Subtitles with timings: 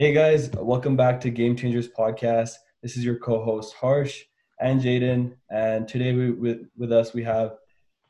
[0.00, 2.54] Hey guys, welcome back to Game Changers Podcast.
[2.82, 4.24] This is your co-host Harsh
[4.58, 7.54] and Jayden, and today we, with with us we have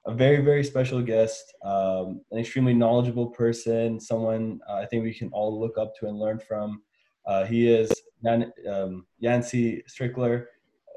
[0.07, 5.13] a very very special guest, um, an extremely knowledgeable person, someone uh, I think we
[5.13, 6.81] can all look up to and learn from.
[7.27, 7.93] Uh, he is
[8.67, 10.47] um, Yancey Strickler,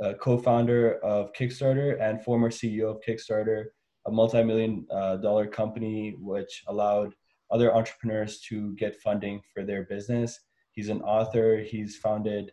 [0.01, 3.65] uh, co-founder of Kickstarter and former CEO of Kickstarter,
[4.05, 7.13] a multi-million uh, dollar company which allowed
[7.51, 10.39] other entrepreneurs to get funding for their business
[10.77, 11.57] He's an author.
[11.57, 12.51] He's founded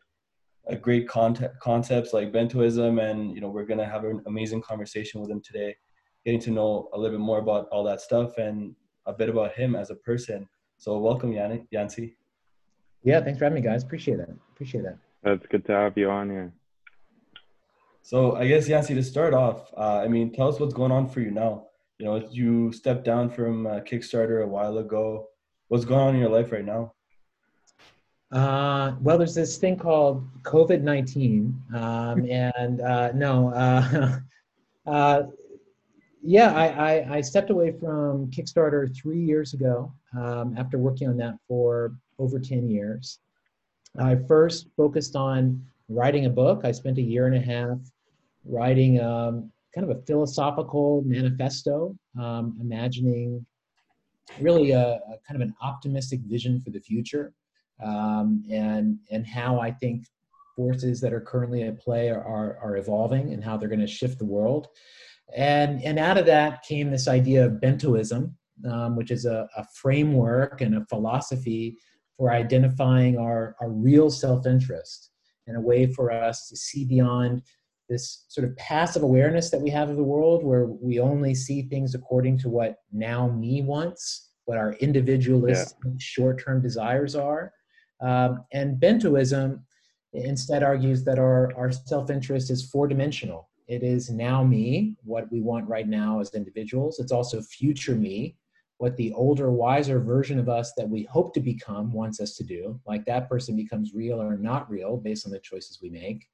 [0.67, 5.21] a great concept, concepts like bentoism, and you know we're gonna have an amazing conversation
[5.21, 5.77] with him today,
[6.25, 9.53] getting to know a little bit more about all that stuff and a bit about
[9.53, 10.49] him as a person.
[10.79, 12.17] So welcome, Yanni, Yancey.
[13.03, 13.83] Yeah, thanks for having me, guys.
[13.83, 14.31] Appreciate it.
[14.55, 14.97] Appreciate that.
[15.23, 16.51] That's good to have you on here.
[18.01, 21.11] So I guess Yancey, to start off, uh, I mean, tell us what's going on
[21.11, 21.67] for you now.
[21.99, 25.29] You know, you stepped down from uh, Kickstarter a while ago.
[25.69, 26.95] What's going on in your life right now?
[28.33, 31.63] Uh, well, there's this thing called COVID 19.
[31.75, 34.19] Um, and uh, no, uh,
[34.91, 35.23] uh,
[36.23, 41.19] yeah, I, I, I, stepped away from Kickstarter three years ago um, after working on
[41.19, 43.19] that for over 10 years.
[43.99, 46.63] I first focused on writing a book.
[46.65, 47.79] I spent a year and a half
[48.47, 53.45] writing um, kind of a philosophical manifesto, um, imagining
[54.41, 57.35] really a, a kind of an optimistic vision for the future
[57.83, 60.05] um, and and how I think
[60.57, 63.87] forces that are currently at play are, are, are evolving and how they're going to
[63.87, 64.69] shift the world.
[65.37, 68.35] And, and out of that came this idea of bentoism,
[68.71, 71.77] um, which is a, a, framework and a philosophy
[72.17, 75.11] for identifying our, our real self interest
[75.47, 77.43] and a way for us to see beyond
[77.89, 81.63] this sort of passive awareness that we have of the world where we only see
[81.63, 85.91] things according to what now me wants, what our individualist yeah.
[85.99, 87.53] short term desires are
[88.05, 89.61] um, and Bentoism
[90.13, 93.49] instead argues that our, our self interest is four dimensional.
[93.67, 96.99] It is now me, what we want right now as individuals.
[96.99, 98.37] It's also future me,
[98.77, 102.45] what the older, wiser version of us that we hope to become wants us to
[102.45, 102.79] do.
[102.87, 106.27] Like that person becomes real or not real based on the choices we make.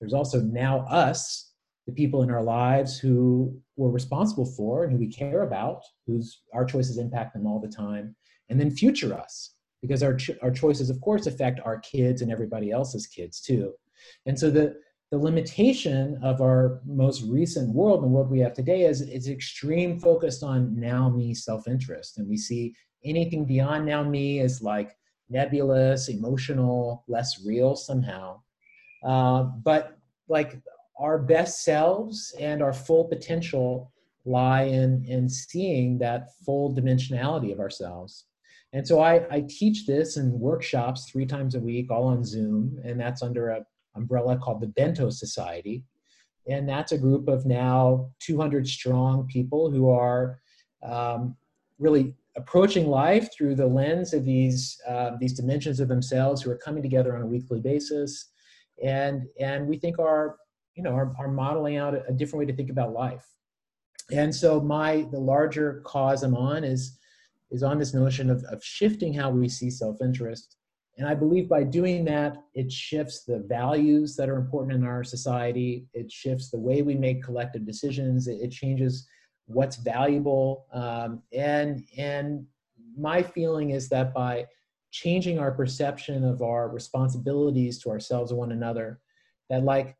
[0.00, 1.52] There's also now us,
[1.86, 6.42] the people in our lives who we're responsible for and who we care about, whose
[6.52, 8.16] our choices impact them all the time.
[8.48, 12.32] And then future us, because our, cho- our choices of course affect our kids and
[12.32, 13.74] everybody else's kids too.
[14.24, 14.76] And so the
[15.10, 20.00] the limitation of our most recent world the world we have today is is extreme
[20.00, 22.16] focused on now me self-interest.
[22.16, 24.96] And we see anything beyond now me is like
[25.28, 28.40] nebulous emotional less real somehow.
[29.04, 30.60] Uh, but like
[30.98, 33.92] our best selves and our full potential
[34.24, 38.26] lie in in seeing that full dimensionality of ourselves
[38.72, 42.80] and so I, I teach this in workshops three times a week, all on Zoom,
[42.84, 45.84] and that's under a umbrella called the Bento Society.
[46.48, 50.40] And that's a group of now 200 strong people who are
[50.82, 51.36] um,
[51.78, 56.56] really approaching life through the lens of these uh, these dimensions of themselves who are
[56.56, 58.30] coming together on a weekly basis,
[58.82, 60.36] and and we think are
[60.74, 63.26] you know are, are modeling out a different way to think about life.
[64.10, 66.98] And so my the larger cause I'm on is
[67.52, 70.56] is on this notion of, of shifting how we see self-interest.
[70.98, 75.04] And I believe by doing that, it shifts the values that are important in our
[75.04, 75.86] society.
[75.94, 78.26] It shifts the way we make collective decisions.
[78.26, 79.06] It, it changes
[79.46, 80.66] what's valuable.
[80.72, 82.46] Um, and, and
[82.98, 84.46] my feeling is that by
[84.90, 89.00] changing our perception of our responsibilities to ourselves and one another,
[89.48, 89.96] that like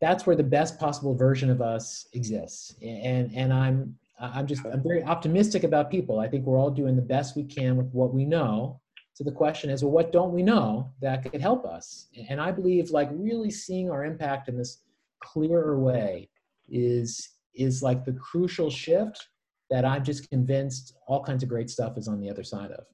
[0.00, 2.74] that's where the best possible version of us exists.
[2.82, 3.96] And, and I'm
[4.34, 6.18] I'm just I'm very optimistic about people.
[6.20, 8.80] I think we're all doing the best we can with what we know.
[9.12, 12.08] So the question is, well, what don't we know that could help us?
[12.28, 14.82] And I believe like really seeing our impact in this
[15.20, 16.28] clearer way
[16.68, 19.28] is is like the crucial shift
[19.70, 22.84] that I'm just convinced all kinds of great stuff is on the other side of.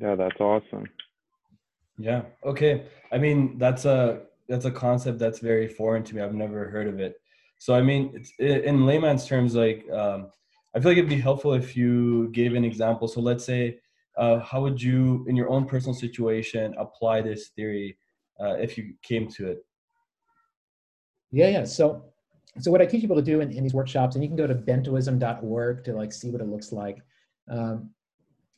[0.00, 0.86] Yeah, that's awesome.
[1.98, 2.22] Yeah.
[2.44, 2.86] Okay.
[3.12, 6.22] I mean, that's a that's a concept that's very foreign to me.
[6.22, 7.20] I've never heard of it.
[7.58, 10.30] So I mean, in layman's terms, like um,
[10.74, 13.06] I feel like it'd be helpful if you gave an example.
[13.06, 13.78] So let's say,
[14.16, 17.96] uh, how would you, in your own personal situation, apply this theory
[18.40, 19.64] uh, if you came to it?
[21.30, 21.64] Yeah, yeah.
[21.64, 22.04] So,
[22.60, 24.46] so what I teach people to do in, in these workshops, and you can go
[24.46, 26.98] to bentoism.org to like see what it looks like.
[27.50, 27.90] Um,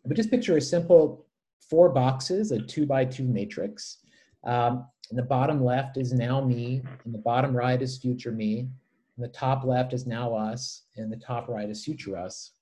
[0.04, 1.26] but just picture a simple
[1.68, 3.98] four boxes, a two by two matrix.
[4.44, 8.68] Um, the bottom left is now me, and the bottom right is future me,
[9.16, 12.52] and the top left is now us, and the top right is future us.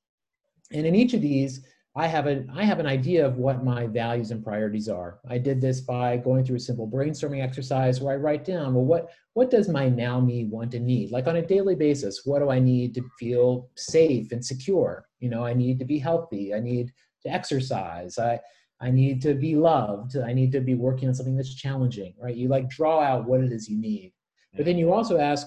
[0.72, 1.66] And in each of these,
[1.96, 5.20] I have an I have an idea of what my values and priorities are.
[5.28, 8.84] I did this by going through a simple brainstorming exercise where I write down, well,
[8.84, 11.12] what what does my now me want and need?
[11.12, 15.06] Like on a daily basis, what do I need to feel safe and secure?
[15.20, 16.52] You know, I need to be healthy.
[16.52, 16.92] I need
[17.22, 18.18] to exercise.
[18.18, 18.40] I
[18.80, 20.16] I need to be loved.
[20.16, 22.34] I need to be working on something that's challenging, right?
[22.34, 24.12] You like draw out what it is you need.
[24.56, 25.46] But then you also ask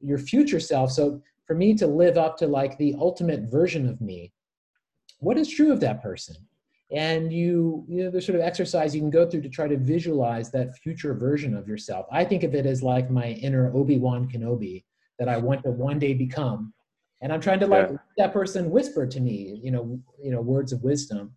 [0.00, 0.92] your future self.
[0.92, 4.32] So for me to live up to like the ultimate version of me,
[5.20, 6.36] what is true of that person
[6.90, 9.76] and you you know the sort of exercise you can go through to try to
[9.76, 14.28] visualize that future version of yourself i think of it as like my inner obi-wan
[14.28, 14.84] kenobi
[15.18, 16.72] that i want to one day become
[17.20, 17.96] and i'm trying to like yeah.
[18.16, 21.32] that person whisper to me you know you know words of wisdom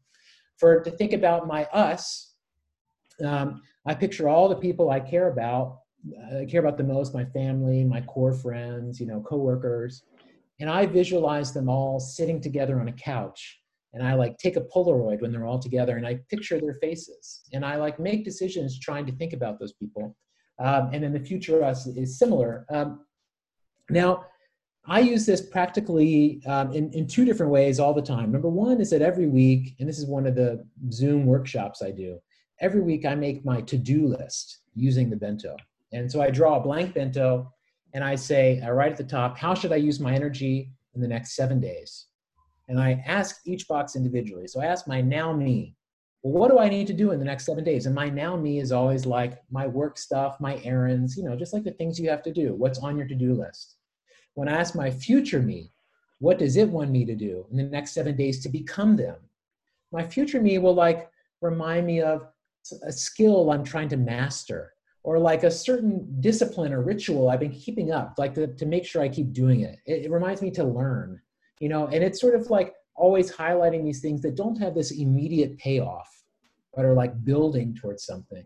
[0.58, 2.36] for to think about my us
[3.26, 5.80] um, i picture all the people i care about
[6.42, 10.04] i care about the most my family my core friends you know coworkers
[10.60, 13.62] and i visualize them all sitting together on a couch
[13.94, 17.42] and I like take a Polaroid when they're all together and I picture their faces
[17.54, 20.16] and I like make decisions trying to think about those people.
[20.60, 22.66] Um, and then the future us is similar.
[22.70, 23.06] Um,
[23.90, 24.26] now,
[24.86, 28.32] I use this practically um, in, in two different ways all the time.
[28.32, 31.92] Number one is that every week, and this is one of the Zoom workshops I
[31.92, 32.20] do,
[32.62, 35.56] every week I make my to do list using the bento.
[35.94, 37.52] And so I draw a blank bento
[37.94, 40.72] and I say, uh, I write at the top, how should I use my energy
[40.96, 42.08] in the next seven days?
[42.72, 44.48] and I ask each box individually.
[44.48, 45.76] So I ask my now me,
[46.24, 47.86] well, what do I need to do in the next seven days?
[47.86, 51.52] And my now me is always like my work stuff, my errands, you know, just
[51.52, 52.54] like the things you have to do.
[52.54, 53.76] What's on your to do list?
[54.36, 55.74] When I ask my future me,
[56.20, 59.18] what does it want me to do in the next seven days to become them?
[59.92, 61.10] My future me will like
[61.42, 62.26] remind me of
[62.84, 67.52] a skill I'm trying to master or like a certain discipline or ritual I've been
[67.52, 69.80] keeping up, like to, to make sure I keep doing it.
[69.86, 70.06] it.
[70.06, 71.22] It reminds me to learn
[71.62, 74.92] you know and it's sort of like always highlighting these things that don't have this
[74.92, 76.10] immediate payoff
[76.76, 78.44] but are like building towards something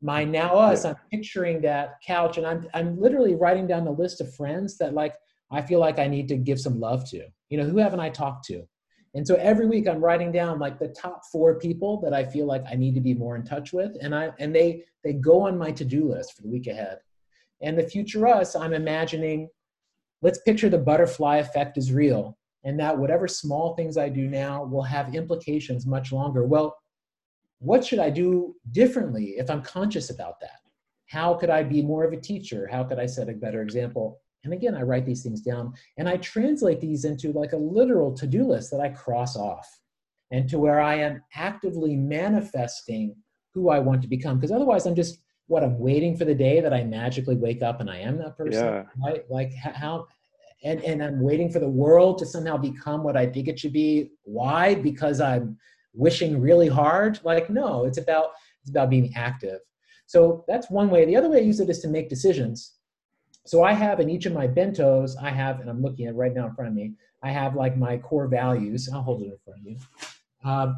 [0.00, 4.20] my now us i'm picturing that couch and i'm i'm literally writing down the list
[4.20, 5.14] of friends that like
[5.50, 8.08] i feel like i need to give some love to you know who haven't i
[8.08, 8.62] talked to
[9.14, 12.46] and so every week i'm writing down like the top four people that i feel
[12.46, 15.42] like i need to be more in touch with and i and they they go
[15.42, 16.98] on my to-do list for the week ahead
[17.62, 19.48] and the future us i'm imagining
[20.22, 24.64] let's picture the butterfly effect is real and that whatever small things I do now
[24.64, 26.44] will have implications much longer.
[26.44, 26.76] Well,
[27.58, 30.60] what should I do differently if I'm conscious about that?
[31.08, 32.66] How could I be more of a teacher?
[32.66, 34.20] How could I set a better example?
[34.44, 38.12] And again, I write these things down and I translate these into like a literal
[38.14, 39.66] to do list that I cross off
[40.30, 43.16] and to where I am actively manifesting
[43.52, 44.38] who I want to become.
[44.38, 47.80] Because otherwise, I'm just what I'm waiting for the day that I magically wake up
[47.80, 48.64] and I am that person.
[48.64, 48.84] Yeah.
[49.02, 49.24] Right?
[49.30, 50.06] Like how
[50.64, 53.74] and, and I'm waiting for the world to somehow become what I think it should
[53.74, 54.12] be.
[54.22, 54.74] Why?
[54.74, 55.58] Because I'm
[55.92, 57.20] wishing really hard.
[57.22, 58.30] Like, no, it's about
[58.62, 59.60] it's about being active.
[60.06, 61.04] So that's one way.
[61.04, 62.72] The other way I use it is to make decisions.
[63.46, 66.34] So I have in each of my bentos, I have, and I'm looking at right
[66.34, 68.88] now in front of me, I have like my core values.
[68.92, 69.76] I'll hold it in front of you.
[70.44, 70.76] Um,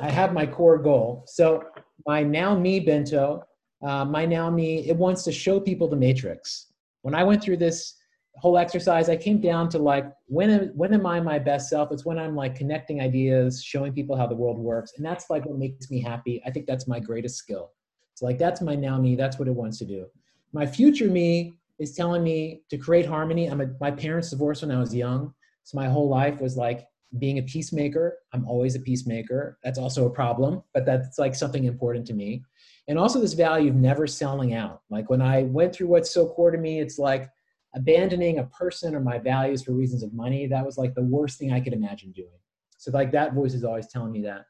[0.00, 1.24] I have my core goal.
[1.26, 1.64] So
[2.06, 3.44] my now me bento,
[3.82, 6.72] uh, my now me, it wants to show people the matrix.
[7.02, 7.96] When I went through this
[8.36, 11.90] whole exercise i came down to like when am, when am i my best self
[11.90, 15.44] it's when i'm like connecting ideas showing people how the world works and that's like
[15.44, 17.72] what makes me happy i think that's my greatest skill
[18.14, 20.06] so like that's my now me that's what it wants to do
[20.52, 23.46] my future me is telling me to create harmony.
[23.46, 25.34] I'm a, my parents divorced when i was young.
[25.64, 26.86] So my whole life was like
[27.18, 28.18] being a peacemaker.
[28.32, 29.58] I'm always a peacemaker.
[29.64, 32.44] That's also a problem but that's like something important to me.
[32.86, 34.82] And also this value of never selling out.
[34.90, 37.28] Like when i went through what's so core to me it's like
[37.74, 41.38] abandoning a person or my values for reasons of money, that was like the worst
[41.38, 42.28] thing I could imagine doing.
[42.76, 44.46] So like that voice is always telling me that.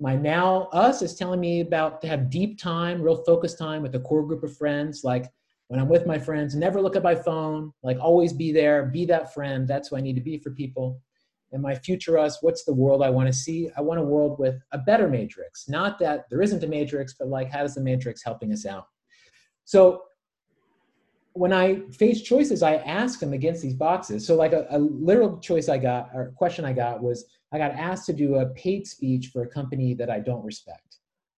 [0.00, 3.94] My now us is telling me about to have deep time, real focused time with
[3.94, 5.04] a core group of friends.
[5.04, 5.30] Like
[5.72, 9.06] when I'm with my friends, never look at my phone, like always be there, be
[9.06, 9.66] that friend.
[9.66, 11.00] That's who I need to be for people.
[11.50, 13.70] And my future us, what's the world I want to see?
[13.74, 15.70] I want a world with a better matrix.
[15.70, 18.84] Not that there isn't a matrix, but like how is the matrix helping us out?
[19.64, 20.02] So
[21.32, 24.26] when I face choices, I ask them against these boxes.
[24.26, 27.70] So, like a, a, literal choice I got or question I got was I got
[27.70, 30.91] asked to do a paid speech for a company that I don't respect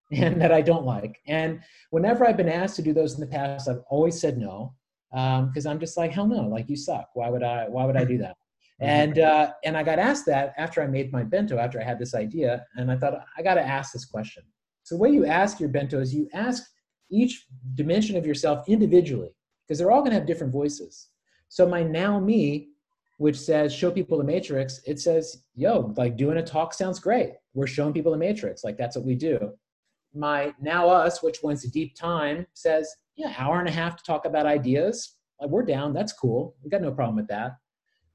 [0.13, 1.21] and that I don't like.
[1.27, 4.75] And whenever I've been asked to do those in the past, I've always said no
[5.11, 7.11] because um, I'm just like hell no, like you suck.
[7.15, 7.67] Why would I?
[7.69, 8.37] Why would I do that?
[8.81, 11.97] And uh, and I got asked that after I made my bento, after I had
[11.97, 14.43] this idea, and I thought I got to ask this question.
[14.83, 16.65] So the way you ask your bento is you ask
[17.09, 17.47] each
[17.77, 19.31] dimension of yourself individually
[19.65, 21.07] because they're all going to have different voices.
[21.49, 22.75] So my now me
[23.19, 27.35] which says show people the matrix, it says, yo, like doing a talk sounds great.
[27.55, 28.65] We're showing people the matrix.
[28.65, 29.53] Like that's what we do.
[30.15, 34.05] My now us, which wants a deep time, says, yeah, hour and a half to
[34.05, 35.17] talk about ideas.
[35.41, 35.93] Like we're down.
[35.93, 36.55] That's cool.
[36.63, 37.53] We got no problem with that.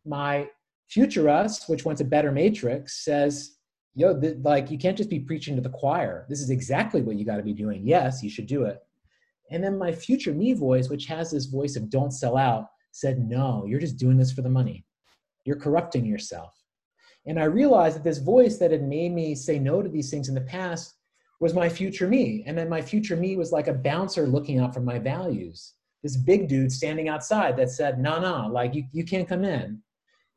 [0.06, 0.48] My
[0.88, 3.58] future us, which wants a better matrix, says,
[3.96, 6.26] yo, th- like you can't just be preaching to the choir.
[6.30, 7.86] This is exactly what you got to be doing.
[7.86, 8.80] Yes, you should do it.
[9.52, 13.20] And then my future me voice, which has this voice of don't sell out, said,
[13.20, 14.86] no, you're just doing this for the money.
[15.46, 16.54] You're corrupting yourself.
[17.26, 20.30] And I realized that this voice that had made me say no to these things
[20.30, 20.96] in the past
[21.40, 22.44] was my future me.
[22.46, 25.74] And then my future me was like a bouncer looking out for my values.
[26.04, 29.82] This big dude standing outside that said, no, no, like you, you can't come in.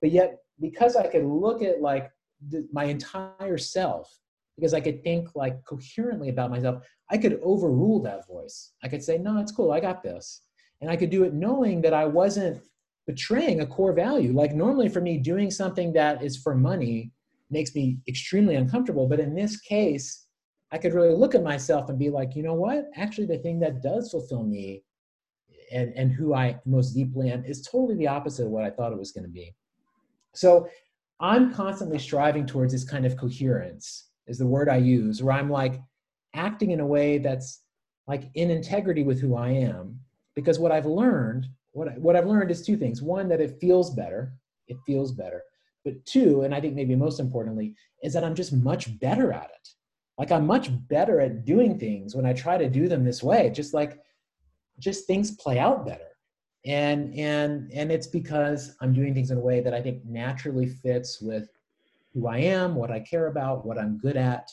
[0.00, 2.10] But yet, because I could look at like
[2.48, 4.18] the, my entire self,
[4.56, 8.72] because I could think like coherently about myself, I could overrule that voice.
[8.82, 10.42] I could say, no, it's cool, I got this.
[10.80, 12.60] And I could do it knowing that I wasn't
[13.06, 14.32] betraying a core value.
[14.32, 17.12] Like normally for me, doing something that is for money
[17.50, 19.08] makes me extremely uncomfortable.
[19.08, 20.21] But in this case,
[20.72, 22.90] I could really look at myself and be like, you know what?
[22.96, 24.82] Actually, the thing that does fulfill me
[25.70, 28.92] and, and who I most deeply am is totally the opposite of what I thought
[28.92, 29.54] it was going to be.
[30.34, 30.68] So
[31.20, 35.50] I'm constantly striving towards this kind of coherence, is the word I use, where I'm
[35.50, 35.80] like
[36.34, 37.60] acting in a way that's
[38.08, 40.00] like in integrity with who I am.
[40.34, 43.02] Because what I've learned what, I, what I've learned is two things.
[43.02, 44.34] One, that it feels better.
[44.68, 45.42] It feels better.
[45.84, 49.50] But two, and I think maybe most importantly, is that I'm just much better at
[49.50, 49.68] it.
[50.22, 53.50] Like I'm much better at doing things when I try to do them this way.
[53.50, 53.98] Just like,
[54.78, 56.10] just things play out better.
[56.64, 60.68] And and and it's because I'm doing things in a way that I think naturally
[60.68, 61.48] fits with
[62.14, 64.48] who I am, what I care about, what I'm good at,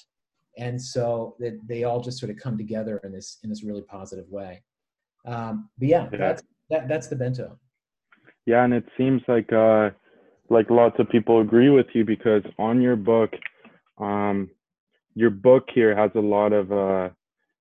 [0.57, 3.83] and so that they all just sort of come together in this in this really
[3.83, 4.63] positive way.
[5.27, 6.17] Um, but yeah, yeah.
[6.17, 7.59] that's that that's the bento.
[8.47, 9.91] Yeah, and it seems like uh,
[10.49, 13.33] like lots of people agree with you because on your book,
[13.99, 14.49] um,
[15.19, 17.09] your book here has a lot of uh,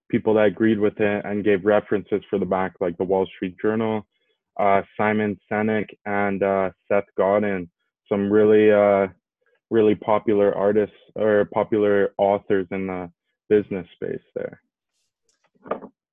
[0.08, 3.56] people that agreed with it and gave references for the back, like the Wall Street
[3.60, 4.06] Journal,
[4.60, 7.68] uh, Simon Sinek, and uh, Seth Godin.
[8.08, 9.08] Some really, uh,
[9.70, 13.10] really popular artists or popular authors in the
[13.48, 14.62] business space there.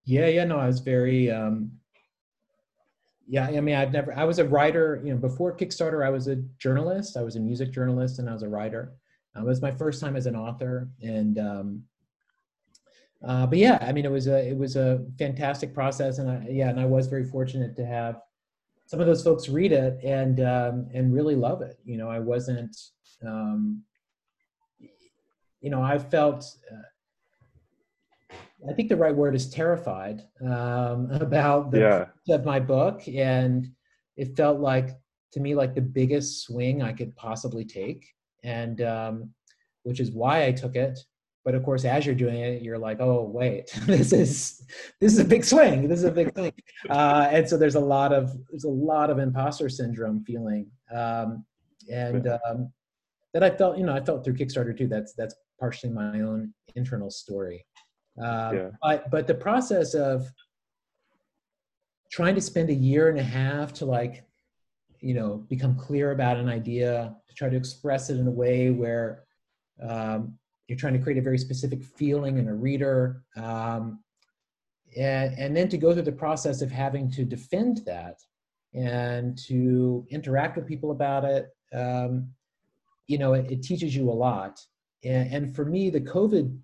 [0.04, 1.72] Yeah, yeah, no, I was very um,
[3.28, 6.28] yeah i mean i've never i was a writer you know before kickstarter i was
[6.28, 8.94] a journalist i was a music journalist and i was a writer
[9.38, 11.84] it was my first time as an author and um,
[13.25, 16.48] uh, but yeah i mean it was a it was a fantastic process and I,
[16.50, 18.22] yeah and i was very fortunate to have
[18.88, 22.20] some of those folks read it and um, and really love it you know i
[22.20, 22.75] wasn't
[23.25, 23.84] um,
[25.62, 26.75] you know i felt uh,
[28.70, 31.80] I think the right word is terrified um, about the
[32.25, 32.36] yeah.
[32.36, 33.70] of my book, and
[34.18, 34.89] it felt like
[35.34, 38.08] to me like the biggest swing I could possibly take,
[38.46, 39.30] and um,
[39.84, 41.00] which is why I took it.
[41.44, 44.64] But of course, as you're doing it, you're like, oh wait, this is
[45.02, 45.88] this is a big swing.
[45.88, 46.54] This is a big thing,
[46.90, 51.46] uh, and so there's a lot of there's a lot of imposter syndrome feeling, um,
[51.92, 52.72] and um,
[53.34, 54.88] that I felt you know I felt through Kickstarter too.
[54.88, 57.66] That's that's partially my own internal story.
[58.22, 58.70] Uh, yeah.
[58.82, 60.28] But but the process of
[62.12, 64.25] trying to spend a year and a half to like,
[65.00, 68.70] you know, become clear about an idea, to try to express it in a way
[68.70, 69.24] where
[69.82, 70.38] um,
[70.68, 74.00] you're trying to create a very specific feeling in a reader, um,
[74.98, 78.20] and and then to go through the process of having to defend that
[78.74, 81.50] and to interact with people about it.
[81.74, 82.30] Um,
[83.08, 84.60] you know, it, it, teaches you a lot.
[85.04, 86.58] And, and for me, the COVID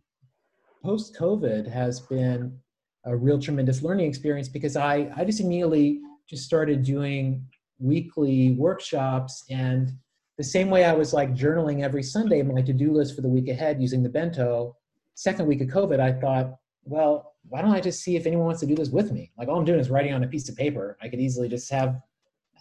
[0.83, 2.57] post COVID has been
[3.05, 7.45] a real tremendous learning experience because I, I just immediately just started doing
[7.81, 9.91] weekly workshops and
[10.37, 13.47] the same way I was like journaling every Sunday, my to-do list for the week
[13.47, 14.75] ahead using the bento,
[15.13, 18.61] second week of COVID, I thought, well, why don't I just see if anyone wants
[18.61, 19.31] to do this with me?
[19.37, 20.97] Like all I'm doing is writing on a piece of paper.
[21.01, 21.99] I could easily just have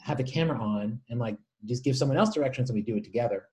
[0.02, 1.36] have the camera on and like
[1.66, 3.46] just give someone else directions and we do it together.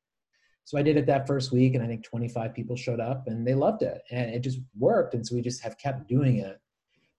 [0.63, 3.47] So I did it that first week, and I think 25 people showed up, and
[3.47, 5.13] they loved it, and it just worked.
[5.13, 6.59] And so we just have kept doing it.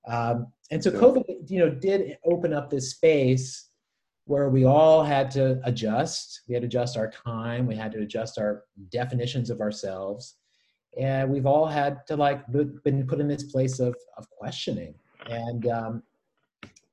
[0.07, 3.68] Um, and so COVID, you know, did open up this space
[4.29, 6.43] where we all had to adjust.
[6.47, 7.67] We had to adjust our time.
[7.67, 10.35] We had to adjust our definitions of ourselves,
[11.01, 14.95] and we've all had to like been put in this place of of questioning
[15.31, 16.03] and um,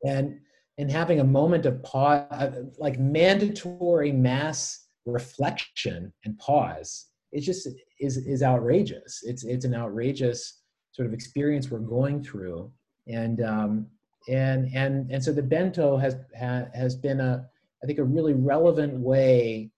[0.06, 0.40] and
[0.78, 7.68] and having a moment of pause, like mandatory mass reflection and pause it just
[8.00, 10.62] is is outrageous it's it's an outrageous
[10.92, 12.72] sort of experience we're going through
[13.08, 13.86] and um
[14.28, 17.48] and and and so the bento has ha, has been a
[17.86, 19.70] I think, a really relevant way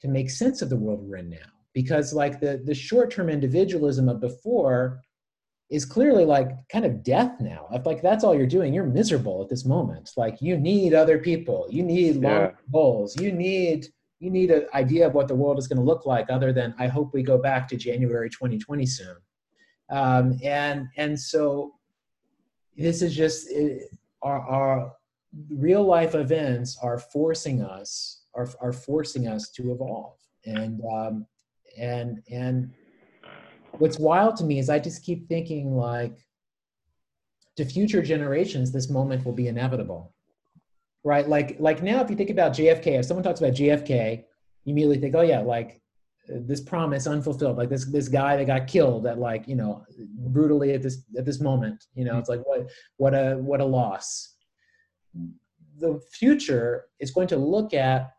[0.00, 1.36] to make sense of the world we're in now.
[1.74, 5.02] Because like the the short term individualism of before
[5.70, 7.66] is clearly like kind of death now.
[7.72, 10.10] If like that's all you're doing, you're miserable at this moment.
[10.16, 12.50] Like you need other people, you need long yeah.
[12.72, 13.86] goals, you need
[14.18, 16.74] you need an idea of what the world is going to look like other than
[16.78, 19.16] I hope we go back to January 2020 soon.
[19.90, 21.74] Um, and and so
[22.76, 23.90] this is just it,
[24.22, 24.92] our, our
[25.50, 31.26] real life events are forcing us are, are forcing us to evolve and um,
[31.78, 32.72] and and
[33.78, 36.26] what's wild to me is I just keep thinking like
[37.56, 40.14] to future generations, this moment will be inevitable.
[41.04, 41.28] Right?
[41.28, 44.24] Like like now if you think about JFK, if someone talks about JFK,
[44.64, 45.80] you immediately think, oh yeah, like
[46.28, 49.84] this promise unfulfilled, like this this guy that got killed at like, you know,
[50.28, 51.84] brutally at this at this moment.
[51.94, 52.20] You know, mm.
[52.20, 54.34] it's like what what a what a loss.
[55.78, 58.12] The future is going to look at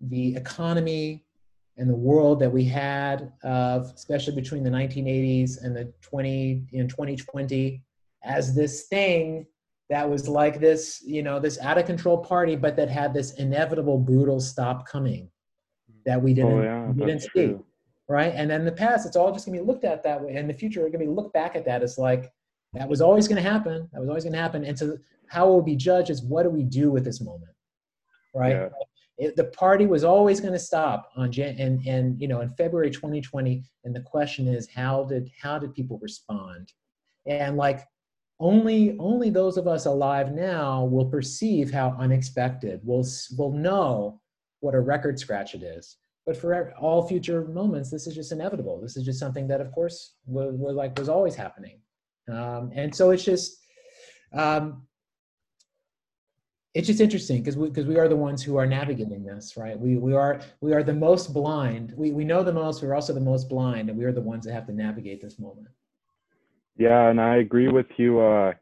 [0.00, 1.24] the economy,
[1.76, 6.88] and the world that we had of especially between the 1980s and the 20 in
[6.88, 7.82] 2020
[8.24, 9.46] as this thing
[9.88, 13.34] that was like this you know this out of control party but that had this
[13.34, 15.30] inevitable brutal stop coming
[16.04, 17.64] that we didn't, oh, yeah, we didn't see true.
[18.08, 18.32] right?
[18.34, 20.30] And then in the past it's all just going to be looked at that way.
[20.30, 22.32] And in the future we're going to be looked back at that as like
[22.74, 24.64] that was always going to happen that was always going to happen.
[24.64, 27.52] And so how we'll be judged is what do we do with this moment
[28.34, 28.52] right?
[28.52, 28.68] Yeah.
[29.18, 32.50] It, the party was always going to stop on Jan- and and you know in
[32.54, 36.72] February 2020 and the question is how did how did people respond?
[37.26, 37.80] And like
[38.40, 43.06] only only those of us alive now will perceive how unexpected will
[43.36, 44.20] will know
[44.62, 45.96] what a record scratch it is.
[46.24, 48.80] But for all future moments this is just inevitable.
[48.80, 51.80] This is just something that of course was, was like was always happening.
[52.30, 53.58] Um, and so it's just
[54.32, 54.86] um,
[56.74, 59.78] it's just interesting because we we are the ones who are navigating this right?
[59.78, 61.92] We we are we are the most blind.
[61.96, 64.46] We we know the most we're also the most blind and we are the ones
[64.46, 65.68] that have to navigate this moment.
[66.76, 68.52] Yeah and i agree with you uh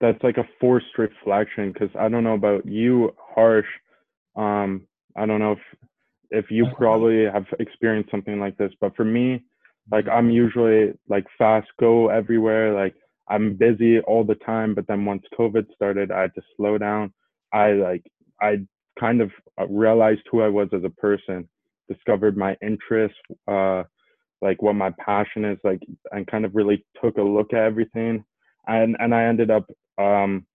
[0.00, 3.66] that's like a forced reflection because i don't know about you harsh
[4.36, 4.86] um
[5.16, 5.58] i don't know if
[6.30, 9.42] if you probably have experienced something like this but for me
[9.90, 12.94] like i'm usually like fast go everywhere like
[13.28, 17.12] i'm busy all the time but then once covid started i had to slow down.
[17.54, 18.02] I like
[18.42, 18.58] I
[18.98, 21.48] kind of uh, realized who I was as a person,
[21.88, 23.16] discovered my interests,
[23.48, 23.84] uh,
[24.42, 28.24] like what my passion is, like, and kind of really took a look at everything.
[28.66, 30.46] And and I ended up um,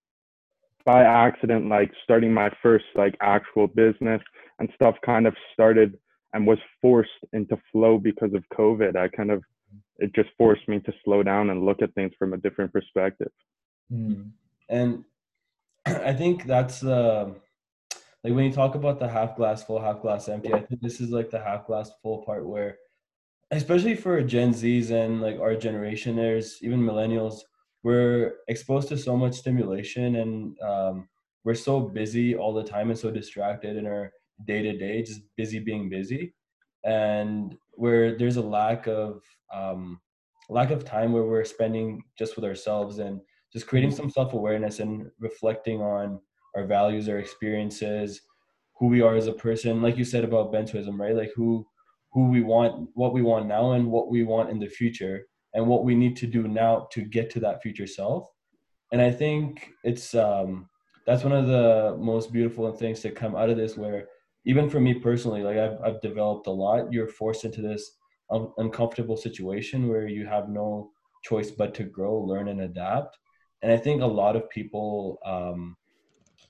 [0.86, 4.22] by accident like starting my first like actual business
[4.60, 5.98] and stuff kind of started
[6.34, 8.96] and was forced into flow because of COVID.
[8.96, 9.44] I kind of
[9.98, 13.32] it just forced me to slow down and look at things from a different perspective.
[13.92, 14.32] Mm.
[14.70, 15.04] And
[15.86, 17.36] I think that's the
[18.24, 20.54] like when you talk about the half glass full, half glass empty.
[20.54, 22.78] I think this is like the half glass full part where,
[23.52, 27.40] especially for Gen Zs and like our generation, there's even millennials.
[27.84, 31.10] We're exposed to so much stimulation and um,
[31.46, 34.12] we're so busy all the time and so distracted in our
[34.46, 36.34] day to day, just busy being busy,
[36.84, 39.22] and where there's a lack of
[39.54, 40.00] um,
[40.50, 43.22] lack of time where we're spending just with ourselves and
[43.54, 46.20] just creating some self-awareness and reflecting on
[46.56, 48.22] our values our experiences
[48.78, 51.16] who we are as a person like you said about bentoism right?
[51.16, 51.66] Like who
[52.12, 55.66] who we want what we want now and what we want in the future and
[55.68, 58.28] what we need to do now to get to that future self.
[58.92, 60.70] And i think it's um
[61.06, 64.08] that's one of the most beautiful things to come out of this where
[64.46, 66.92] even for me personally like i've, I've developed a lot.
[66.92, 67.98] You're forced into this
[68.32, 70.92] un- uncomfortable situation where you have no
[71.24, 73.18] choice but to grow learn and adapt.
[73.62, 75.76] And I think a lot of people, um,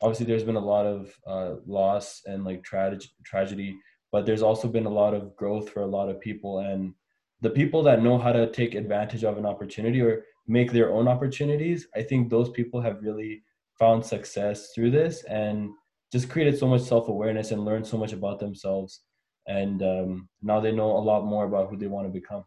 [0.02, 3.78] obviously, there's been a lot of uh, loss and like tra- tragedy,
[4.12, 6.60] but there's also been a lot of growth for a lot of people.
[6.60, 6.93] And
[7.41, 11.08] the people that know how to take advantage of an opportunity or make their own
[11.08, 13.43] opportunities, I think those people have really
[13.80, 15.23] found success through this.
[15.23, 15.69] And
[16.12, 19.02] just created so much self awareness and learned so much about themselves.
[19.48, 22.43] And um, now they know a lot more about who they want to become.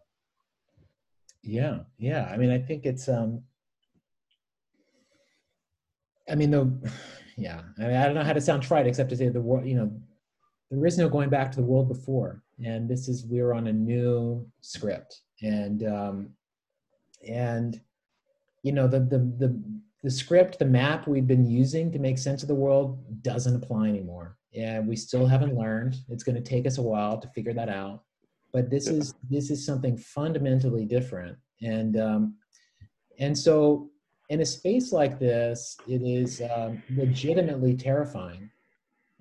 [1.43, 2.29] Yeah, yeah.
[2.33, 3.43] I mean, I think it's um,
[6.29, 6.93] I mean, the
[7.37, 9.67] yeah, I, mean, I don't know how to sound trite except to say the world,
[9.67, 9.93] you know,
[10.71, 13.73] there is no going back to the world before, and this is we're on a
[13.73, 16.31] new script, and um,
[17.29, 17.79] and
[18.63, 19.63] you know the the the
[20.03, 23.89] the script, the map we've been using to make sense of the world doesn't apply
[23.89, 24.37] anymore.
[24.55, 25.97] And we still haven't learned.
[26.09, 28.03] It's going to take us a while to figure that out.
[28.53, 28.99] But this yeah.
[28.99, 31.39] is this is something fundamentally different.
[31.63, 32.35] And um,
[33.19, 33.91] and so
[34.29, 38.51] in a space like this, it is um, legitimately terrifying.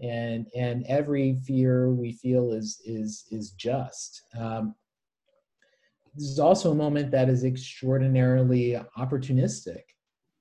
[0.02, 4.24] and and every fear we feel is is is just.
[4.38, 4.76] Um,
[6.15, 9.84] this is also a moment that is extraordinarily opportunistic,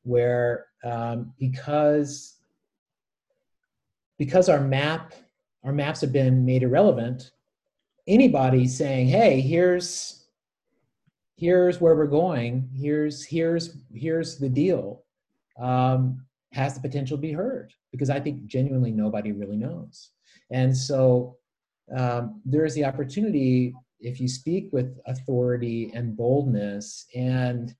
[0.03, 2.37] where um, because
[4.19, 5.15] because our map
[5.65, 7.33] our maps have been made irrelevant,
[8.07, 10.27] anybody saying, "Hey, here's
[11.37, 12.69] here's where we're going.
[12.75, 15.05] Here's here's here's the deal,"
[15.59, 20.11] um, has the potential to be heard because I think genuinely nobody really knows,
[20.51, 21.37] and so
[21.97, 27.75] um, there is the opportunity if you speak with authority and boldness and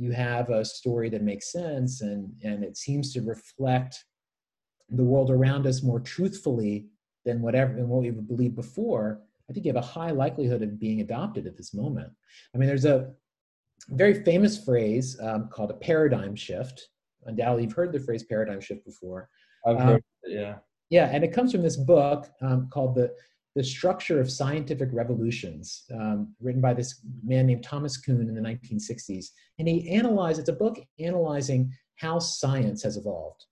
[0.00, 4.02] you have a story that makes sense and and it seems to reflect
[4.88, 6.86] the world around us more truthfully
[7.26, 10.80] than whatever than what we believed before i think you have a high likelihood of
[10.80, 12.10] being adopted at this moment.
[12.54, 13.12] I mean there's a
[13.88, 16.88] very famous phrase um, called a paradigm shift.
[17.26, 19.28] Undoubtedly you've heard the phrase paradigm shift before.
[19.66, 20.54] I've um, heard it, yeah.
[20.88, 23.12] yeah and it comes from this book um, called the
[23.56, 28.40] the structure of scientific revolutions, um, written by this man named Thomas Kuhn in the
[28.40, 29.30] 1960s.
[29.58, 33.44] And he analyzed, it's a book analyzing how science has evolved.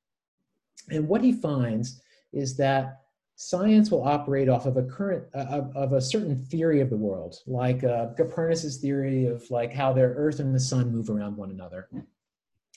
[0.90, 2.00] And what he finds
[2.32, 3.00] is that
[3.34, 6.96] science will operate off of a current, uh, of, of, a certain theory of the
[6.96, 11.36] world, like uh, Copernicus' theory of like how the earth and the sun move around
[11.36, 11.88] one another.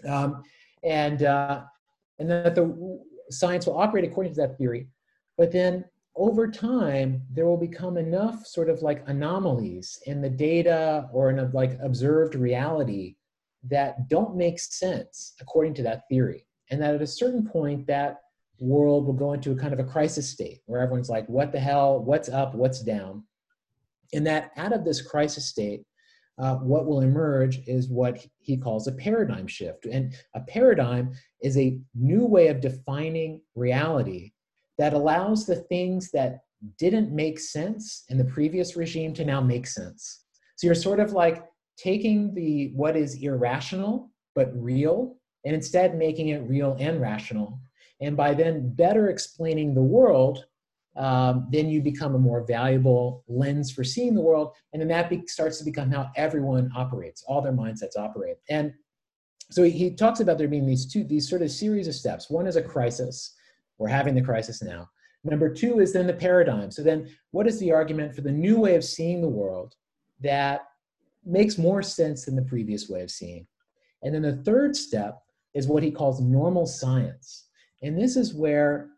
[0.08, 0.44] Um,
[0.84, 1.64] and, uh,
[2.20, 4.88] and that the science will operate according to that theory.
[5.38, 11.10] But then over time, there will become enough sort of like anomalies in the data
[11.14, 13.16] or in a like observed reality
[13.70, 16.46] that don't make sense according to that theory.
[16.70, 18.22] And that at a certain point, that
[18.60, 21.60] world will go into a kind of a crisis state where everyone's like, what the
[21.60, 23.24] hell, what's up, what's down?
[24.14, 25.84] And that out of this crisis state,
[26.38, 29.86] uh, what will emerge is what he calls a paradigm shift.
[29.86, 34.32] And a paradigm is a new way of defining reality
[34.78, 36.42] that allows the things that
[36.78, 40.24] didn't make sense in the previous regime to now make sense.
[40.56, 41.44] So you're sort of like
[41.78, 47.60] taking the what is irrational but real and instead making it real and rational.
[48.00, 50.46] And by then better explaining the world,
[50.96, 54.54] um, then you become a more valuable lens for seeing the world.
[54.74, 58.38] And then that be- starts to become how everyone operates, all their mindsets operate.
[58.50, 58.74] And
[59.52, 62.30] so he, he talks about there being these two, these sort of series of steps.
[62.30, 63.36] One is a crisis,
[63.82, 64.88] we're having the crisis now.
[65.24, 66.72] Number two is then the paradigm.
[66.72, 69.76] So then, what is the argument for the new way of seeing the world
[70.20, 70.62] that
[71.26, 73.48] makes more sense than the previous way of seeing?
[74.04, 75.20] And then the third step
[75.54, 77.48] is what he calls normal science.
[77.82, 78.90] And this is where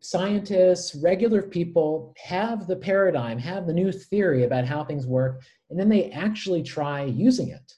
[0.00, 5.78] scientists, regular people have the paradigm, have the new theory about how things work, and
[5.78, 7.74] then they actually try using it.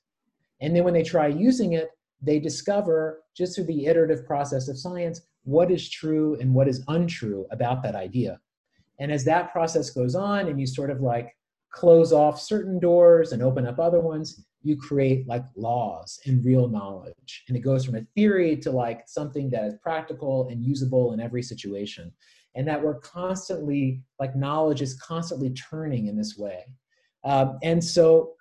[0.60, 1.88] And then when they try using it,
[2.20, 6.84] they discover just through the iterative process of science what is true and what is
[6.88, 8.38] untrue about that idea.
[9.00, 11.34] And as that process goes on and you sort of like
[11.70, 16.68] close off certain doors and open up other ones, you create like laws and real
[16.68, 17.44] knowledge.
[17.48, 21.20] And it goes from a theory to like something that is practical and usable in
[21.20, 22.12] every situation.
[22.54, 26.64] And that we're constantly, like knowledge is constantly turning in this way.
[27.24, 28.32] Um, and so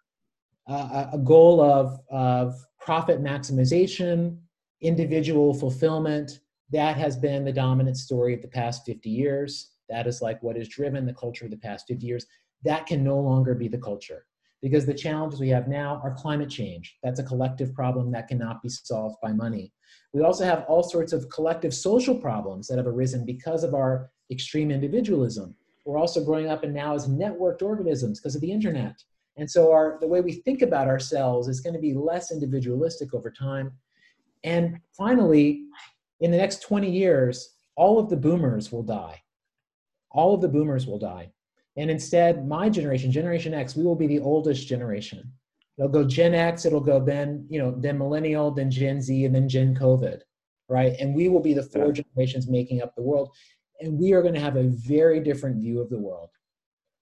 [0.68, 4.38] uh, a goal of, of profit maximization,
[4.82, 6.40] individual fulfillment,
[6.72, 9.72] that has been the dominant story of the past 50 years.
[9.90, 12.26] That is like what has driven the culture of the past 50 years.
[12.64, 14.26] That can no longer be the culture
[14.62, 16.98] because the challenges we have now are climate change.
[17.04, 19.72] That's a collective problem that cannot be solved by money.
[20.14, 24.10] We also have all sorts of collective social problems that have arisen because of our
[24.32, 25.56] extreme individualism.
[25.86, 29.02] We're also growing up and now as networked organisms because of the internet.
[29.38, 33.14] And so our the way we think about ourselves is going to be less individualistic
[33.14, 33.72] over time.
[34.44, 35.64] And finally,
[36.20, 39.22] in the next 20 years, all of the boomers will die.
[40.12, 41.32] All of the boomers will die.
[41.76, 45.32] And instead, my generation, Generation X, we will be the oldest generation.
[45.78, 49.36] It'll go Gen X, it'll go then, you know, then millennial, then Gen Z, and
[49.36, 50.22] then Gen COVID,
[50.70, 50.94] right?
[51.00, 53.30] And we will be the four generations making up the world.
[53.80, 56.30] And we are going to have a very different view of the world.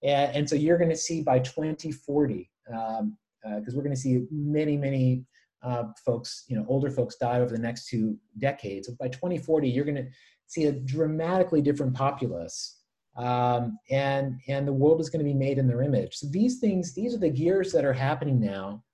[0.02, 4.00] And, and so you're going to see by 2040, because um, uh, we're going to
[4.00, 5.24] see many, many
[5.62, 8.88] uh, folks, you know, older folks die over the next two decades.
[8.90, 10.06] By 2040, you're going to
[10.46, 12.80] see a dramatically different populace,
[13.16, 16.16] um, and and the world is going to be made in their image.
[16.16, 18.84] So these things, these are the gears that are happening now,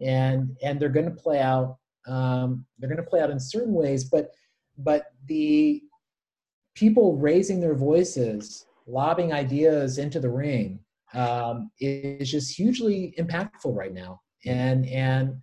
[0.00, 1.78] and and they're going to play out.
[2.06, 4.30] Um, they're going to play out in certain ways, but
[4.78, 5.82] but the
[6.74, 10.78] people raising their voices, lobbing ideas into the ring,
[11.14, 15.40] um, is just hugely impactful right now, and and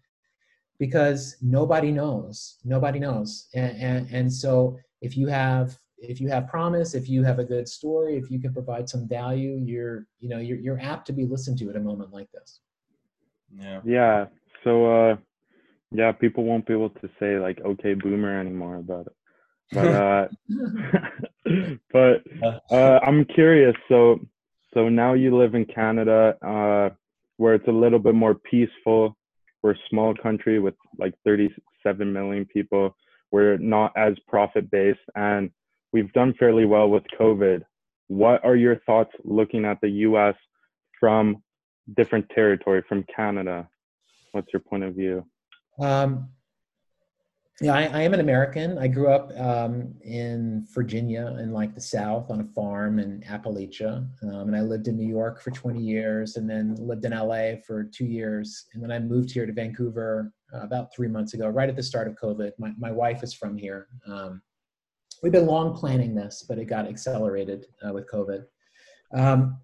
[0.79, 6.47] because nobody knows nobody knows and, and, and, so if you have if you have
[6.47, 10.29] promise, if you have a good story, if you can provide some value, you're you
[10.29, 12.59] know you're you're apt to be listened to at a moment like this.
[13.57, 13.81] Yeah.
[13.85, 14.25] Yeah.
[14.63, 15.15] So uh
[15.91, 19.13] yeah, people won't be able to say like okay boomer anymore about it.
[19.71, 20.27] But uh
[21.93, 22.23] but
[22.71, 24.19] uh I'm curious so
[24.73, 26.89] so now you live in Canada uh
[27.37, 29.17] where it's a little bit more peaceful.
[29.65, 32.95] We're a small country with like 37 million people.
[33.31, 35.49] We're not as profit based and
[35.91, 37.63] we've done fairly well with COVID.
[38.05, 40.35] What are your thoughts looking at the US
[40.99, 41.41] from
[41.97, 43.67] different territory from Canada?
[44.33, 45.25] What's your point of view?
[45.79, 46.29] Um,
[47.61, 48.77] yeah, I, I, am an American.
[48.77, 54.05] I grew up um, in Virginia in like the South on a farm in Appalachia.
[54.23, 57.61] Um, and I lived in New York for 20 years and then lived in LA
[57.65, 58.65] for two years.
[58.73, 61.83] And then I moved here to Vancouver uh, about three months ago, right at the
[61.83, 62.51] start of COVID.
[62.59, 63.87] My, my wife is from here.
[64.05, 64.41] Um,
[65.23, 68.43] we've been long planning this, but it got accelerated uh, with COVID.
[69.13, 69.59] Um,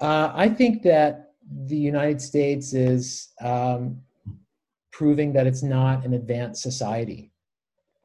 [0.00, 1.32] uh, I think that
[1.66, 4.02] the United States is um,
[4.94, 7.32] proving that it's not an advanced society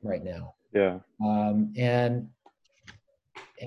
[0.01, 0.55] right now.
[0.73, 0.99] Yeah.
[1.23, 2.27] Um, and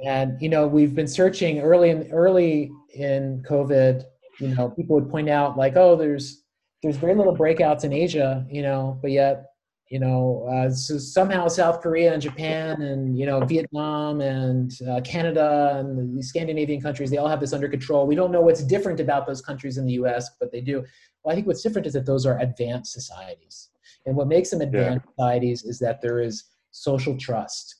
[0.04, 4.04] and you know we've been searching early in early in COVID.
[4.40, 6.42] You know, people would point out like, oh, there's
[6.82, 8.44] there's very little breakouts in Asia.
[8.50, 9.46] You know, but yet
[9.92, 15.02] you know, uh, so somehow South Korea and Japan and you know Vietnam and uh,
[15.02, 18.06] Canada and the Scandinavian countries, they all have this under control.
[18.06, 20.82] We don't know what's different about those countries in the U.S., but they do.
[21.22, 23.70] Well, I think what's different is that those are advanced societies,
[24.06, 25.12] and what makes them advanced yeah.
[25.14, 27.76] societies is that there is social trust,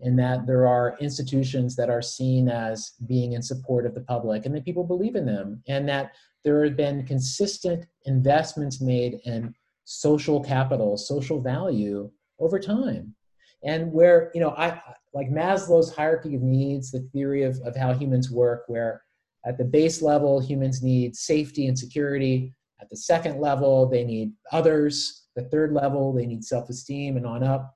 [0.00, 4.46] and that there are institutions that are seen as being in support of the public,
[4.46, 6.12] and that people believe in them, and that
[6.42, 13.14] there have been consistent investments made in social capital, social value over time.
[13.62, 14.80] And where, you know, I
[15.12, 19.02] like Maslow's hierarchy of needs, the theory of, of how humans work, where
[19.44, 22.54] at the base level, humans need safety and security.
[22.80, 25.26] At the second level, they need others.
[25.36, 27.74] The third level, they need self esteem and on up.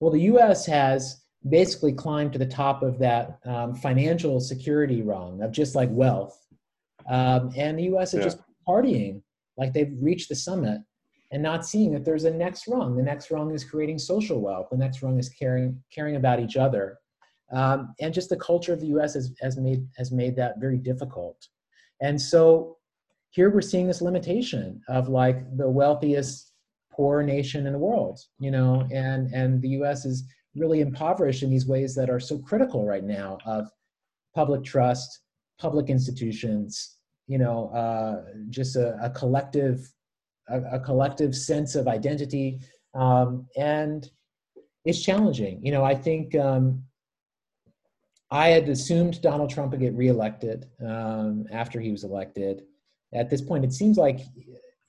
[0.00, 5.42] Well, the US has basically climbed to the top of that um, financial security rung
[5.42, 6.38] of just like wealth.
[7.08, 8.24] Um, and the US is yeah.
[8.24, 9.22] just partying
[9.56, 10.80] like they've reached the summit
[11.32, 12.96] and not seeing that there's a next rung.
[12.96, 14.68] The next rung is creating social wealth.
[14.70, 16.98] The next rung is caring caring about each other,
[17.52, 19.14] um, and just the culture of the U.S.
[19.14, 21.36] has, has made has made that very difficult.
[22.02, 22.78] And so
[23.30, 26.52] here we're seeing this limitation of like the wealthiest
[26.92, 30.04] poor nation in the world, you know, and and the U.S.
[30.04, 30.24] is
[30.56, 33.70] really impoverished in these ways that are so critical right now of
[34.34, 35.20] public trust,
[35.58, 36.96] public institutions,
[37.28, 39.92] you know, uh, just a, a collective
[40.48, 42.60] a, a collective sense of identity,
[42.94, 44.10] um, and
[44.84, 45.64] it's challenging.
[45.64, 46.82] You know, I think um,
[48.30, 52.62] I had assumed Donald Trump would get reelected um, after he was elected.
[53.12, 54.20] At this point, it seems like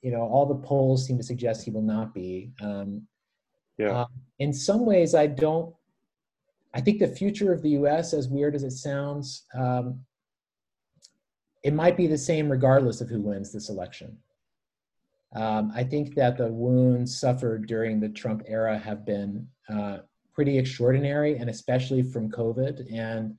[0.00, 2.52] you know all the polls seem to suggest he will not be.
[2.60, 3.06] Um,
[3.78, 4.02] yeah.
[4.02, 4.08] Um,
[4.38, 5.74] in some ways, I don't.
[6.74, 10.00] I think the future of the U.S., as weird as it sounds, um,
[11.62, 14.16] it might be the same regardless of who wins this election.
[15.34, 19.98] Um, I think that the wounds suffered during the Trump era have been uh,
[20.34, 22.92] pretty extraordinary, and especially from COVID.
[22.92, 23.38] And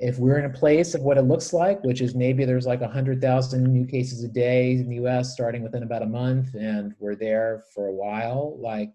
[0.00, 2.80] if we're in a place of what it looks like, which is maybe there's like
[2.80, 7.14] 100,000 new cases a day in the US starting within about a month, and we're
[7.14, 8.94] there for a while, like,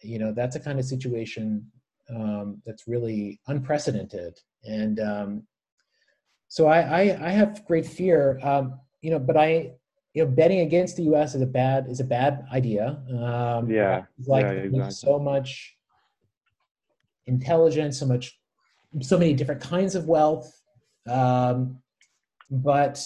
[0.00, 1.70] you know, that's a kind of situation
[2.10, 4.38] um, that's really unprecedented.
[4.64, 5.42] And um,
[6.48, 9.72] so I, I, I, have great fear, um, you know, but I,
[10.14, 11.34] you know, betting against the U.S.
[11.34, 13.02] is a bad is a bad idea.
[13.08, 14.90] Um, yeah, like yeah, exactly.
[14.90, 15.76] so much
[17.26, 18.38] intelligence, so much,
[19.00, 20.52] so many different kinds of wealth.
[21.08, 21.78] Um,
[22.50, 23.04] but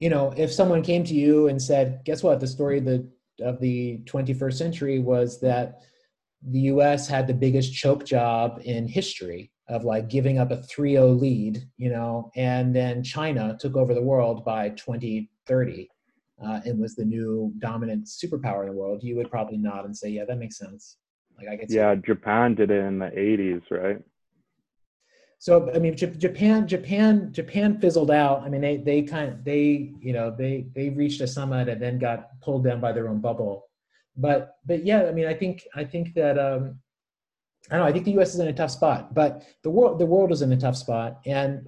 [0.00, 2.40] you know, if someone came to you and said, "Guess what?
[2.40, 3.08] The story of the
[3.40, 5.80] of the 21st century was that
[6.42, 7.08] the U.S.
[7.08, 11.88] had the biggest choke job in history." of like giving up a 3-0 lead, you
[11.88, 15.88] know, and then China took over the world by 2030
[16.44, 19.96] uh, and was the new dominant superpower in the world, you would probably nod and
[19.96, 20.98] say, yeah, that makes sense.
[21.38, 21.70] Like I get.
[21.70, 24.02] Yeah, Japan did it in the 80s, right?
[25.42, 28.42] So I mean, Japan, Japan, Japan fizzled out.
[28.42, 31.82] I mean, they they kind of they you know they they reached a summit and
[31.82, 33.68] then got pulled down by their own bubble.
[34.16, 36.78] But but yeah, I mean, I think I think that um,
[37.70, 37.88] I don't know.
[37.88, 38.34] I think the U.S.
[38.34, 41.18] is in a tough spot, but the world the world is in a tough spot,
[41.26, 41.66] and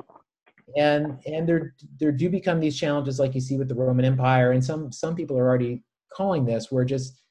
[0.76, 4.52] and and there there do become these challenges like you see with the Roman Empire,
[4.52, 7.23] and some some people are already calling this where just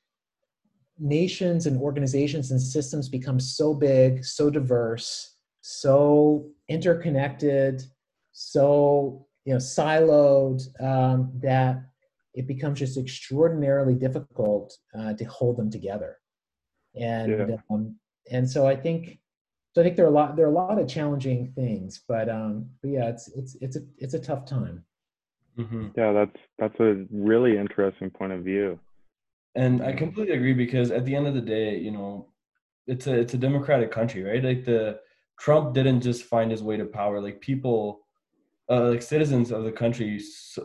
[1.00, 7.84] nations and organizations and systems become so big, so diverse, so interconnected,
[8.32, 11.84] so you know siloed um, that
[12.34, 16.18] it becomes just extraordinarily difficult uh, to hold them together.
[16.96, 17.56] And yeah.
[17.70, 17.96] um,
[18.32, 19.20] and so I think
[19.74, 22.30] so I think there are a lot there are a lot of challenging things, but
[22.30, 24.84] um, but yeah, it's it's it's a it's a tough time.
[25.58, 25.88] Mm-hmm.
[25.96, 28.80] Yeah, that's that's a really interesting point of view.
[29.56, 32.30] And I completely agree because at the end of the day, you know,
[32.88, 34.44] it's a it's a democratic country, right?
[34.44, 35.00] Like the
[35.40, 37.22] Trump didn't just find his way to power.
[37.22, 38.02] Like people,
[38.70, 40.20] uh, like citizens of the country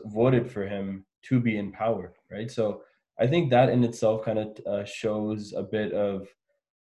[0.06, 2.50] voted for him to be in power, right?
[2.50, 2.82] So
[3.20, 6.28] I think that in itself kind of uh, shows a bit of,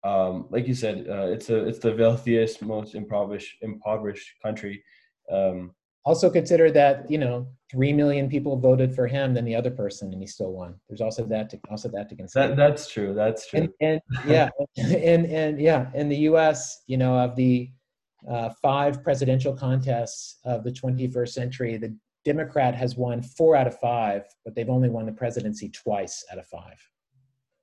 [0.04, 4.82] um, like you said, uh, it's a it's the wealthiest, most impoverished impoverished country.
[5.30, 5.72] Um,
[6.04, 10.12] also consider that you know three million people voted for him than the other person,
[10.12, 10.74] and he still won.
[10.88, 12.48] There's also that to also that to consider.
[12.48, 13.14] That, that's true.
[13.14, 13.68] That's true.
[13.80, 17.70] And, and yeah, and and yeah, in the U.S., you know, of the
[18.28, 23.78] uh, five presidential contests of the 21st century, the Democrat has won four out of
[23.80, 26.80] five, but they've only won the presidency twice out of five.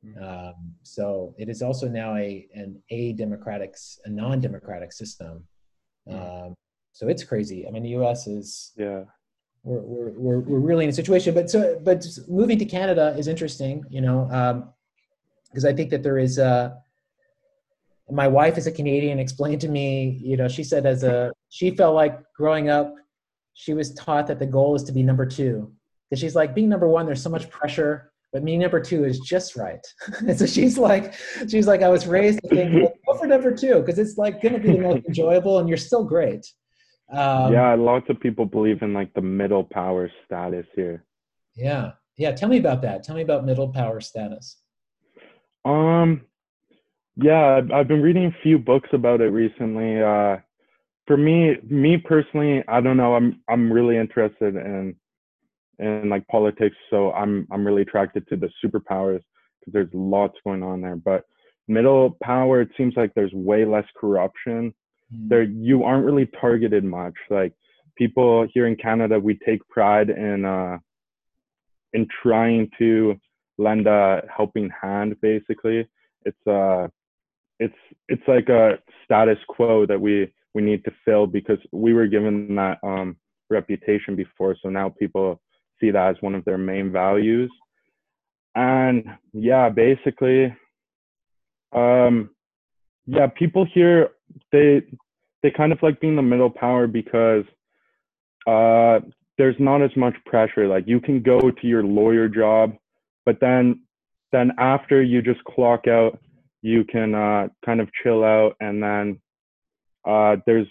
[0.04, 0.24] Hmm.
[0.24, 3.76] Um, so it is also now a an a democratic,
[4.06, 5.46] a non-democratic system.
[6.08, 6.16] Hmm.
[6.16, 6.56] Um,
[6.92, 7.68] so it's crazy.
[7.68, 8.28] I mean, the U.S.
[8.28, 9.04] is yeah.
[9.64, 13.28] We're, we're, we're, we're really in a situation, but so but moving to Canada is
[13.28, 14.26] interesting, you know,
[15.52, 16.78] because um, I think that there is a.
[18.10, 19.20] My wife is a Canadian.
[19.20, 22.96] Explained to me, you know, she said as a she felt like growing up,
[23.54, 25.72] she was taught that the goal is to be number two.
[26.10, 29.20] Because she's like being number one, there's so much pressure, but being number two is
[29.20, 29.86] just right.
[30.20, 31.14] and so she's like,
[31.48, 34.42] she's like, I was raised to think, well, go for number two because it's like
[34.42, 36.46] going to be the most enjoyable, and you're still great.
[37.12, 41.04] Um, yeah, lots of people believe in like the middle power status here.
[41.56, 42.32] Yeah, yeah.
[42.32, 43.04] Tell me about that.
[43.04, 44.58] Tell me about middle power status.
[45.66, 46.22] Um,
[47.16, 50.02] yeah, I've, been reading a few books about it recently.
[50.02, 50.38] Uh,
[51.08, 53.16] for me, me personally, I don't know.
[53.16, 54.96] I'm I'm really interested in
[55.80, 59.22] in like politics, so I'm I'm really attracted to the superpowers
[59.60, 60.96] because there's lots going on there.
[60.96, 61.26] But
[61.68, 64.74] middle power, it seems like there's way less corruption.
[65.12, 67.16] There you aren't really targeted much.
[67.30, 67.54] Like
[67.98, 70.78] people here in canada we take pride in uh
[71.94, 73.20] in trying to
[73.58, 75.88] lend a helping hand basically.
[76.26, 76.88] It's uh
[77.60, 77.76] it's
[78.08, 82.56] it's like a status quo that we we need to fill because we were given
[82.56, 83.18] that um
[83.50, 84.56] reputation before.
[84.62, 85.42] So now people
[85.80, 87.52] see that as one of their main values.
[88.56, 90.56] And yeah basically
[91.74, 92.30] um
[93.06, 94.10] yeah people here
[94.52, 94.82] they
[95.42, 97.46] they kind of like being the middle power because
[98.48, 99.00] uh,
[99.38, 100.68] there's not as much pressure.
[100.68, 102.76] Like you can go to your lawyer job,
[103.26, 103.82] but then
[104.32, 106.20] then after you just clock out,
[106.62, 109.20] you can uh, kind of chill out, and then
[110.06, 110.68] uh, there's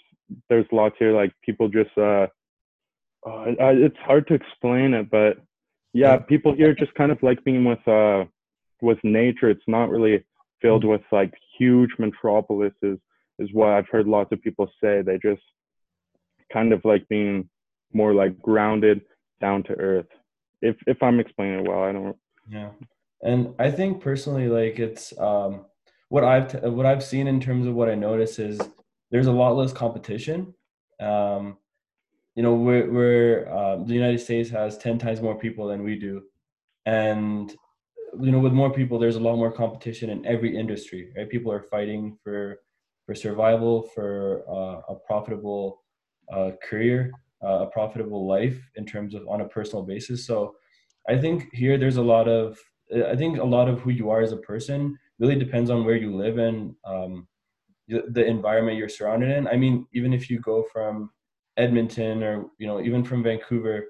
[0.49, 2.27] there's lots here like people just uh,
[3.27, 5.39] uh, it's hard to explain it, but
[5.93, 8.25] yeah, people here just kind of like being with uh
[8.81, 9.51] with nature.
[9.51, 10.25] It's not really
[10.61, 12.99] filled with like huge metropolises
[13.39, 15.03] is what I've heard lots of people say.
[15.03, 15.43] They just
[16.53, 17.49] kind of like being
[17.93, 19.03] more like grounded,
[19.41, 20.07] down to earth.
[20.63, 22.17] If if I'm explaining it well, I don't.
[22.49, 22.71] Yeah,
[23.23, 25.67] and I think personally, like it's um,
[26.09, 28.61] what I've t- what I've seen in terms of what I notice is
[29.11, 30.55] there's a lot less competition.
[31.01, 31.59] Um,
[32.35, 36.23] you know, we're, uh, the United States has ten times more people than we do,
[36.87, 37.55] and
[38.21, 41.13] you know, with more people, there's a lot more competition in every industry.
[41.17, 41.29] Right?
[41.29, 42.59] People are fighting for
[43.09, 45.83] for survival, for uh, a profitable
[46.31, 47.11] uh, career,
[47.43, 50.27] uh, a profitable life in terms of on a personal basis.
[50.27, 50.55] So
[51.09, 52.59] I think here there's a lot of
[52.95, 55.97] I think a lot of who you are as a person really depends on where
[55.97, 57.27] you live and um,
[57.89, 59.49] the environment you're surrounded in.
[59.49, 61.11] I mean, even if you go from
[61.57, 63.87] Edmonton or you know even from Vancouver,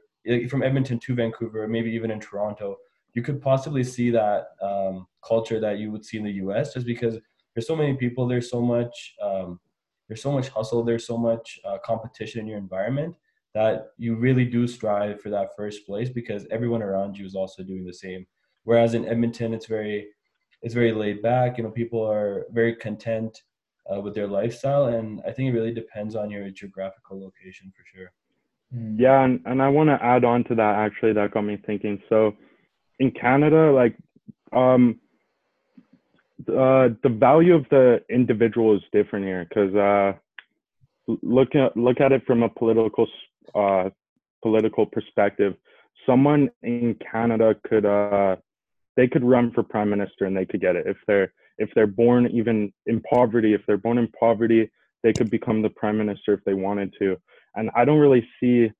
[0.48, 2.76] from Edmonton to Vancouver, maybe even in Toronto,
[3.14, 6.72] you could possibly see that um, culture that you would see in the U.S.
[6.72, 7.18] just because
[7.58, 9.58] there's so many people there's so much um,
[10.06, 13.16] there's so much hustle there's so much uh, competition in your environment
[13.52, 17.64] that you really do strive for that first place because everyone around you is also
[17.64, 18.24] doing the same.
[18.62, 20.06] Whereas in edmonton it's very
[20.62, 23.42] it's very laid back you know people are very content
[23.92, 27.84] uh, with their lifestyle and i think it really depends on your geographical location for
[27.92, 28.12] sure.
[28.72, 29.00] Hmm.
[29.00, 32.00] yeah and, and i want to add on to that actually that got me thinking.
[32.08, 32.36] So
[33.00, 33.96] in canada like
[34.52, 35.00] um
[36.42, 40.12] uh, the value of the individual is different here because uh,
[41.22, 43.06] look at look at it from a political
[43.54, 43.90] uh,
[44.42, 45.54] political perspective.
[46.06, 48.36] Someone in Canada could uh,
[48.96, 50.86] they could run for prime minister and they could get it.
[50.86, 54.70] If they're if they're born even in poverty if they're born in poverty
[55.02, 57.16] they could become the prime minister if they wanted to.
[57.54, 58.70] And i don't really see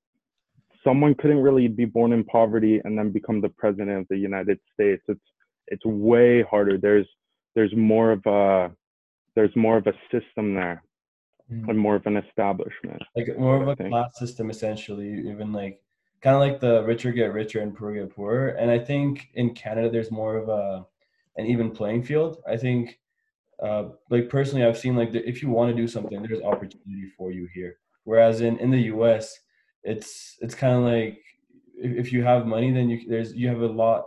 [0.84, 4.58] someone couldn't really be born in poverty and then become the president of the united
[4.72, 5.02] states.
[5.08, 5.20] It's
[5.66, 6.78] it's way harder.
[6.78, 7.06] There's
[7.58, 8.70] there's more of a
[9.34, 10.82] there's more of a system there
[11.50, 11.68] mm.
[11.68, 15.80] and more of an establishment like more of a class system essentially even like
[16.20, 18.48] kind of like the richer get richer and poor get poorer.
[18.48, 20.86] And I think in Canada there's more of a
[21.36, 22.38] an even playing field.
[22.48, 22.98] I think,
[23.62, 27.12] uh, like personally, I've seen like the, if you want to do something, there's opportunity
[27.16, 27.78] for you here.
[28.04, 29.38] Whereas in in the U.S.,
[29.84, 31.20] it's it's kind of like
[31.76, 34.04] if, if you have money, then you there's you have a lot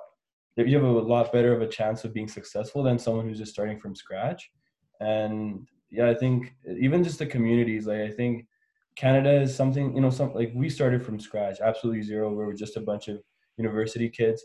[0.68, 3.53] you have a lot better of a chance of being successful than someone who's just
[3.53, 4.51] starting from scratch.
[4.99, 8.47] And yeah, I think even just the communities, like I think
[8.95, 12.30] Canada is something, you know, some like we started from scratch, absolutely zero.
[12.30, 13.22] We were just a bunch of
[13.57, 14.43] university kids,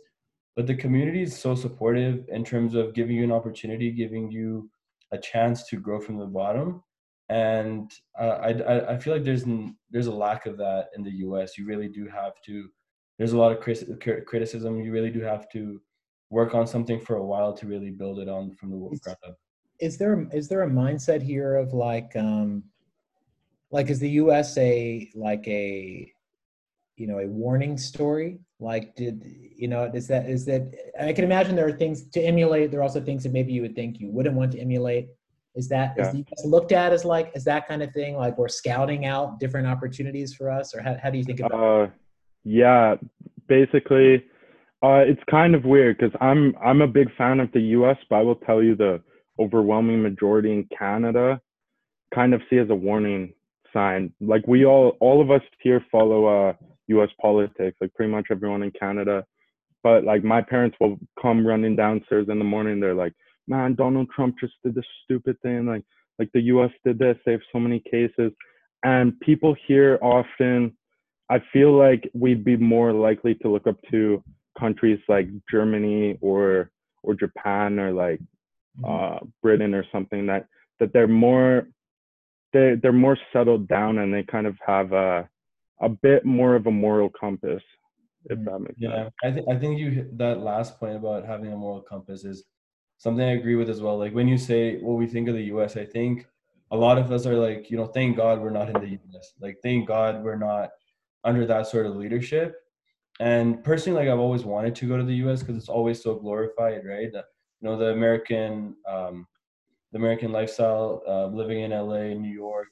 [0.54, 4.70] but the community is so supportive in terms of giving you an opportunity, giving you
[5.12, 6.82] a chance to grow from the bottom.
[7.28, 9.44] And uh, I, I feel like there's
[9.90, 11.58] there's a lack of that in the U.S.
[11.58, 12.68] You really do have to.
[13.18, 14.80] There's a lot of criticism.
[14.80, 15.80] You really do have to
[16.30, 19.36] work on something for a while to really build it on from the ground up.
[19.80, 22.64] Is there is there a mindset here of like um,
[23.70, 26.10] like is the us a like a
[26.96, 29.22] you know a warning story like did
[29.54, 32.80] you know is that is that i can imagine there are things to emulate there
[32.80, 35.08] are also things that maybe you would think you wouldn't want to emulate
[35.54, 36.06] is that yeah.
[36.06, 39.04] is the US looked at as like is that kind of thing like we're scouting
[39.04, 41.90] out different opportunities for us or how, how do you think about uh, it
[42.44, 42.94] yeah
[43.46, 44.24] basically
[44.82, 48.16] uh, it's kind of weird because i'm i'm a big fan of the us but
[48.16, 49.00] i will tell you the
[49.38, 51.40] overwhelming majority in canada
[52.14, 53.32] kind of see as a warning
[53.76, 54.12] sign.
[54.20, 56.52] Like we all, all of us here follow uh,
[56.88, 57.10] U.S.
[57.20, 57.76] politics.
[57.80, 59.24] Like pretty much everyone in Canada.
[59.82, 62.80] But like my parents will come running downstairs in the morning.
[62.80, 63.12] They're like,
[63.46, 65.66] "Man, Donald Trump just did this stupid thing.
[65.66, 65.84] Like,
[66.18, 66.70] like the U.S.
[66.84, 67.16] did this.
[67.24, 68.32] They have so many cases."
[68.82, 70.76] And people here often,
[71.30, 74.22] I feel like we'd be more likely to look up to
[74.58, 76.70] countries like Germany or
[77.02, 78.20] or Japan or like
[78.80, 78.84] mm-hmm.
[78.84, 80.46] uh, Britain or something that
[80.80, 81.68] that they're more
[82.52, 85.28] they they're more settled down and they kind of have a
[85.80, 87.62] a bit more of a moral compass
[88.28, 89.14] if that makes yeah, sense.
[89.22, 92.44] I think I think you that last point about having a moral compass is
[92.98, 93.98] something I agree with as well.
[93.98, 96.26] Like when you say what we think of the US, I think
[96.70, 99.32] a lot of us are like, you know, thank God we're not in the US.
[99.40, 100.70] Like thank God we're not
[101.24, 102.56] under that sort of leadership.
[103.20, 106.14] And personally, like I've always wanted to go to the US because it's always so
[106.16, 107.10] glorified, right?
[107.12, 107.22] you
[107.62, 109.26] know, the American um,
[109.92, 112.68] the American lifestyle, uh, living in LA, New York.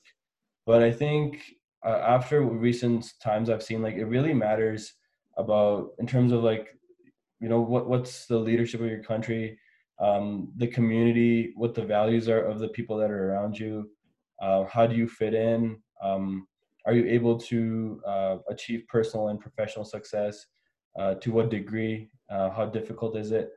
[0.66, 4.94] But I think uh, after recent times I've seen, like it really matters
[5.36, 6.68] about in terms of like,
[7.40, 9.58] you know, what what's the leadership of your country,
[10.00, 13.90] um, the community, what the values are of the people that are around you.
[14.42, 15.80] Uh, how do you fit in?
[16.02, 16.46] Um,
[16.86, 20.46] are you able to uh, achieve personal and professional success?
[20.98, 22.08] Uh, to what degree?
[22.30, 23.50] Uh, how difficult is it?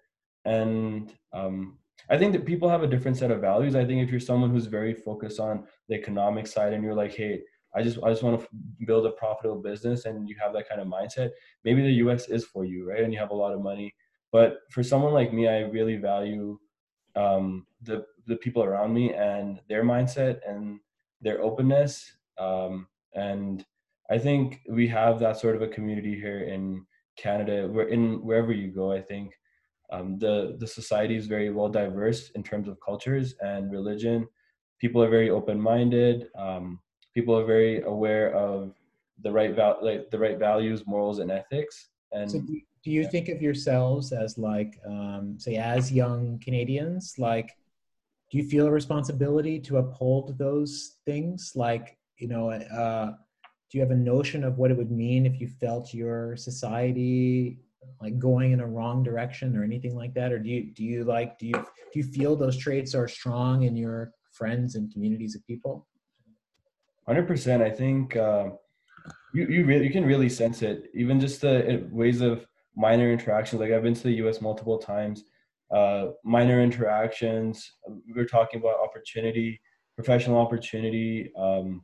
[0.46, 1.78] And um,
[2.10, 3.76] I think that people have a different set of values.
[3.76, 7.14] I think if you're someone who's very focused on the economic side and you're like,
[7.14, 7.42] hey,
[7.76, 8.48] I just I just want to
[8.86, 11.32] build a profitable business and you have that kind of mindset,
[11.64, 13.04] maybe the US is for you, right?
[13.04, 13.94] And you have a lot of money.
[14.32, 16.58] But for someone like me, I really value
[17.16, 20.80] um, the the people around me and their mindset and
[21.22, 22.18] their openness.
[22.38, 22.88] Um,
[23.18, 23.66] and
[24.10, 26.86] I think we have that sort of a community here in
[27.18, 27.68] Canada.
[27.68, 29.34] Where in wherever you go, I think
[29.92, 34.28] um, the the society is very well diverse in terms of cultures and religion.
[34.80, 36.28] People are very open minded.
[36.38, 36.80] Um,
[37.14, 38.74] people are very aware of
[39.24, 41.90] the right val- like the right values, morals, and ethics.
[42.12, 43.10] And so do, do you yeah.
[43.10, 47.50] think of yourselves as like, um, say, as young Canadians, like?
[48.30, 51.54] Do you feel a responsibility to uphold those things?
[51.56, 53.12] Like, you know, uh,
[53.70, 57.60] do you have a notion of what it would mean if you felt your society
[58.02, 60.32] like going in a wrong direction or anything like that?
[60.32, 63.64] Or do you do you like do you do you feel those traits are strong
[63.64, 65.88] in your friends and communities of people?
[67.08, 68.50] 100% i think uh,
[69.34, 70.90] you you really you can really sense it.
[70.94, 72.46] Even just the ways of
[72.76, 75.24] minor interactions like i've been to the us multiple times.
[75.70, 77.74] Uh, minor interactions
[78.14, 79.60] we are talking about opportunity
[79.98, 81.82] professional opportunity um,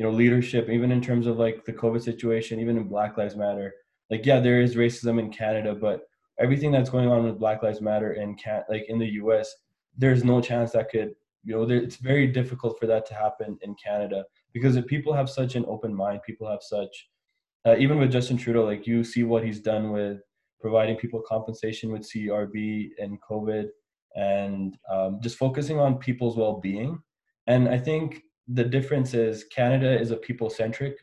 [0.00, 3.36] you know leadership even in terms of like the covid situation even in black lives
[3.36, 3.74] matter
[4.08, 6.00] like yeah there is racism in canada but
[6.38, 9.54] everything that's going on with black lives matter in can like in the us
[9.98, 11.10] there's no chance that could
[11.44, 14.24] you know there, it's very difficult for that to happen in canada
[14.54, 17.08] because if people have such an open mind people have such
[17.66, 20.22] uh, even with justin trudeau like you see what he's done with
[20.60, 23.68] providing people compensation with CRB and COVID,
[24.14, 26.98] and um, just focusing on people's well-being.
[27.46, 28.22] And I think
[28.52, 30.98] the difference is Canada is a people-centric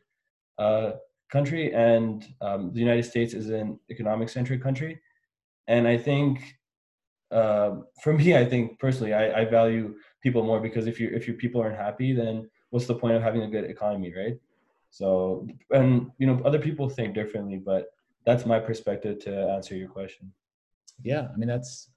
[0.58, 0.92] uh,
[1.32, 5.00] country, and um, the United States is an economic-centric country.
[5.68, 6.40] And I think,
[7.32, 11.28] uh, for me, I think personally, I, I value people more because if you if
[11.28, 14.38] your people aren't happy, then what's the point of having a good economy, right?
[14.90, 17.88] So, and you know, other people think differently, but
[18.26, 20.32] that's my perspective to answer your question.
[21.04, 21.90] Yeah, I mean that's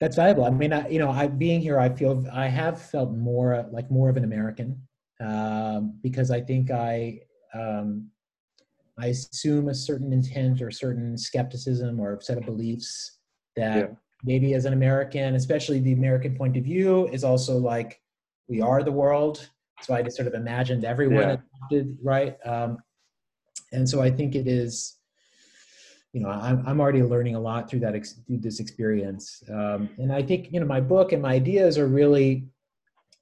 [0.00, 0.44] that's valuable.
[0.44, 3.90] I mean, I, you know, I being here, I feel I have felt more like
[3.90, 4.80] more of an American
[5.20, 7.20] um, because I think I
[7.54, 8.10] um,
[8.98, 13.18] I assume a certain intent or certain skepticism or set of beliefs
[13.56, 13.86] that yeah.
[14.24, 18.00] maybe as an American, especially the American point of view, is also like
[18.48, 19.48] we are the world.
[19.82, 21.36] So I just sort of imagined everyone yeah.
[21.60, 22.36] adopted, right?
[22.46, 22.78] Um,
[23.72, 24.96] and so I think it is,
[26.16, 29.42] you know, I'm, I'm already learning a lot through that ex- through this experience.
[29.52, 32.46] Um, and I think you know my book and my ideas are really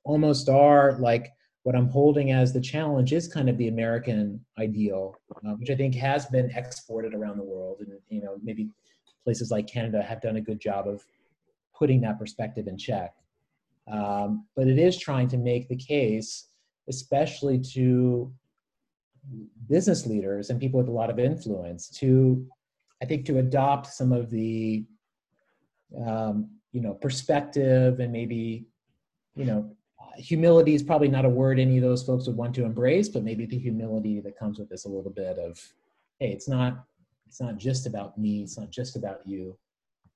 [0.04, 1.32] almost are like
[1.64, 5.74] what I'm holding as the challenge is kind of the American ideal, uh, which I
[5.74, 8.70] think has been exported around the world, and you know maybe
[9.24, 11.04] places like Canada have done a good job of
[11.76, 13.12] putting that perspective in check.
[13.90, 16.46] Um, but it is trying to make the case,
[16.88, 18.32] especially to
[19.68, 22.46] business leaders and people with a lot of influence, to
[23.04, 24.82] I think to adopt some of the
[26.06, 28.64] um, you know perspective and maybe
[29.36, 29.76] you know
[30.16, 33.22] humility is probably not a word any of those folks would want to embrace, but
[33.22, 35.60] maybe the humility that comes with this a little bit of,
[36.18, 36.82] hey, it's not
[37.26, 39.54] it's not just about me, it's not just about you.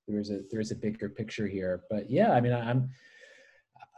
[0.06, 1.82] There's a there's a bigger picture here.
[1.90, 2.88] But yeah, I mean, I'm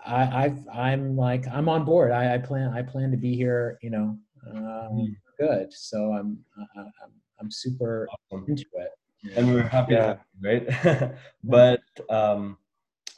[0.04, 2.10] I, I've I'm like I'm on board.
[2.10, 3.78] I, I plan I plan to be here.
[3.82, 4.18] You know,
[4.50, 5.16] um, mm.
[5.38, 5.72] good.
[5.72, 6.38] So I'm
[6.76, 8.44] I'm I'm super awesome.
[8.48, 8.90] into it.
[9.36, 10.16] And we're happy, yeah.
[10.42, 11.14] right?
[11.44, 12.58] but um,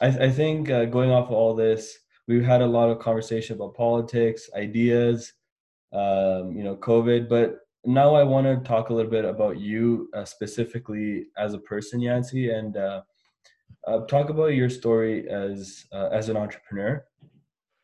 [0.01, 1.97] I I think uh, going off of all this,
[2.27, 5.33] we've had a lot of conversation about politics, ideas,
[5.93, 7.29] um, you know, COVID.
[7.29, 11.59] But now I want to talk a little bit about you uh, specifically as a
[11.59, 13.01] person, Yancey, and uh,
[13.87, 17.05] uh, talk about your story as uh, as an entrepreneur.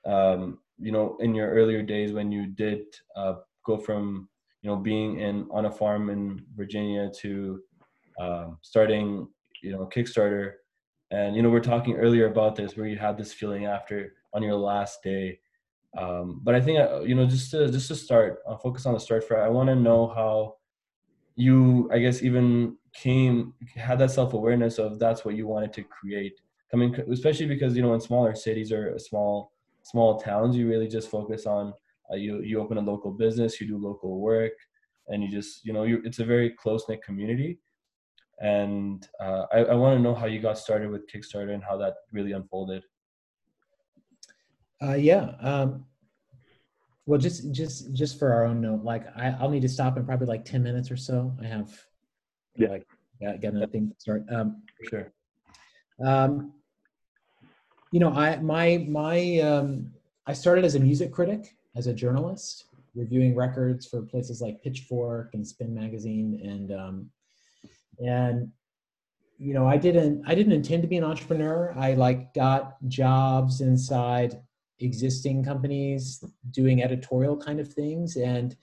[0.06, 2.86] Um, you know, in your earlier days when you did
[3.16, 3.36] uh,
[3.66, 4.30] go from
[4.62, 7.62] you know being in on a farm in Virginia to
[8.20, 9.28] um, starting
[9.62, 10.54] you know Kickstarter,
[11.12, 14.44] and you know we're talking earlier about this where you had this feeling after on
[14.44, 15.40] your last day.
[15.98, 18.94] Um, but I think uh, you know just to just to start, I'll focus on
[18.94, 19.42] the start for.
[19.42, 20.56] I want to know how
[21.36, 25.84] you, I guess, even came had that self awareness of that's what you wanted to
[25.84, 26.40] create.
[26.70, 29.54] Coming, especially because you know in smaller cities or small
[29.84, 31.74] small towns, you really just focus on
[32.12, 34.54] uh, you you open a local business, you do local work,
[35.08, 37.60] and you just you know you it's a very close knit community.
[38.42, 41.76] And uh, I, I want to know how you got started with Kickstarter and how
[41.78, 42.84] that really unfolded.
[44.82, 45.32] Uh, yeah.
[45.42, 45.86] Um,
[47.06, 50.06] well, just just just for our own note, like I, I'll need to stop in
[50.06, 51.36] probably like ten minutes or so.
[51.42, 51.70] I have
[52.56, 52.70] yeah.
[52.70, 52.88] like
[53.22, 54.24] got, got another thing to start.
[54.32, 55.12] Um, sure.
[56.04, 56.54] Um,
[57.92, 59.92] you know, I my my um,
[60.28, 62.66] I started as a music critic, as a journalist,
[62.96, 67.10] reviewing records for places like Pitchfork and Spin Magazine, and um,
[68.00, 68.52] and
[69.38, 71.74] you know, I didn't I didn't intend to be an entrepreneur.
[71.78, 74.42] I like got jobs inside
[74.80, 78.56] existing companies doing editorial kind of things and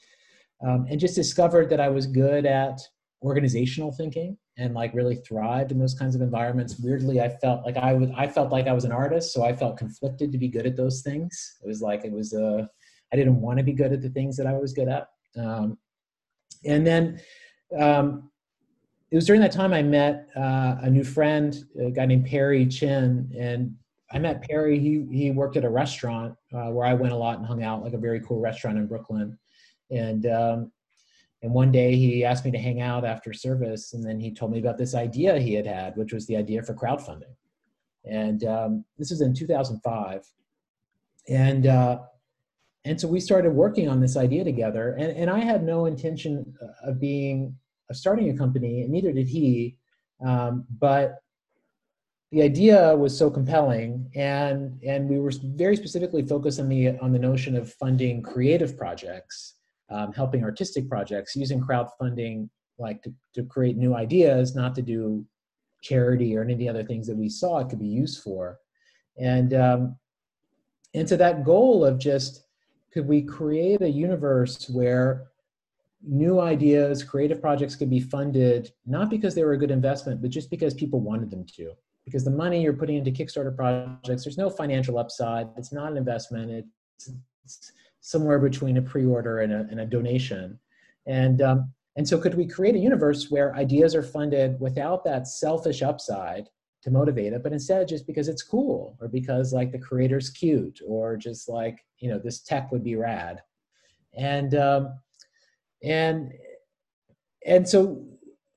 [0.67, 2.81] um, and just discovered that I was good at
[3.23, 7.77] organizational thinking and like really thrived in those kinds of environments weirdly i felt like
[7.77, 10.49] i was i felt like i was an artist so i felt conflicted to be
[10.49, 12.67] good at those things it was like it was uh
[13.13, 15.79] i didn't want to be good at the things that i was good at um,
[16.65, 17.21] and then
[17.79, 18.31] um,
[19.11, 22.67] it was during that time i met uh, a new friend a guy named perry
[22.67, 23.75] chen and
[24.13, 27.39] i met perry he he worked at a restaurant uh, where i went a lot
[27.39, 29.39] and hung out like a very cool restaurant in brooklyn
[29.91, 30.73] and um,
[31.43, 34.53] and one day he asked me to hang out after service, and then he told
[34.53, 37.35] me about this idea he had had, which was the idea for crowdfunding.
[38.05, 40.27] And um, this is in 2005.
[41.29, 42.01] And uh,
[42.87, 44.95] and so we started working on this idea together.
[44.99, 47.57] And, and I had no intention of being
[47.91, 49.76] of starting a company, and neither did he.
[50.24, 51.16] Um, but
[52.32, 57.12] the idea was so compelling, and and we were very specifically focused on the on
[57.12, 59.57] the notion of funding creative projects
[59.91, 65.24] um, helping artistic projects using crowdfunding like to, to create new ideas not to do
[65.82, 68.59] charity or any of the other things that we saw it could be used for
[69.18, 69.97] and um,
[70.95, 72.45] and to that goal of just
[72.97, 75.26] could we create a universe where
[76.03, 80.30] new ideas, creative projects could be funded not because they were a good investment, but
[80.30, 81.72] just because people wanted them to.
[82.07, 85.47] Because the money you're putting into Kickstarter projects, there's no financial upside.
[85.59, 86.51] It's not an investment.
[86.51, 87.11] It's,
[87.44, 90.59] it's somewhere between a pre-order and a, and a donation.
[91.05, 95.28] And um, and so, could we create a universe where ideas are funded without that
[95.28, 96.49] selfish upside
[96.87, 100.80] to motivate it, but instead just because it's cool or because like the creator's cute
[100.87, 103.43] or just like you know this tech would be rad,
[104.16, 104.95] and um,
[105.82, 106.32] and
[107.45, 108.05] and so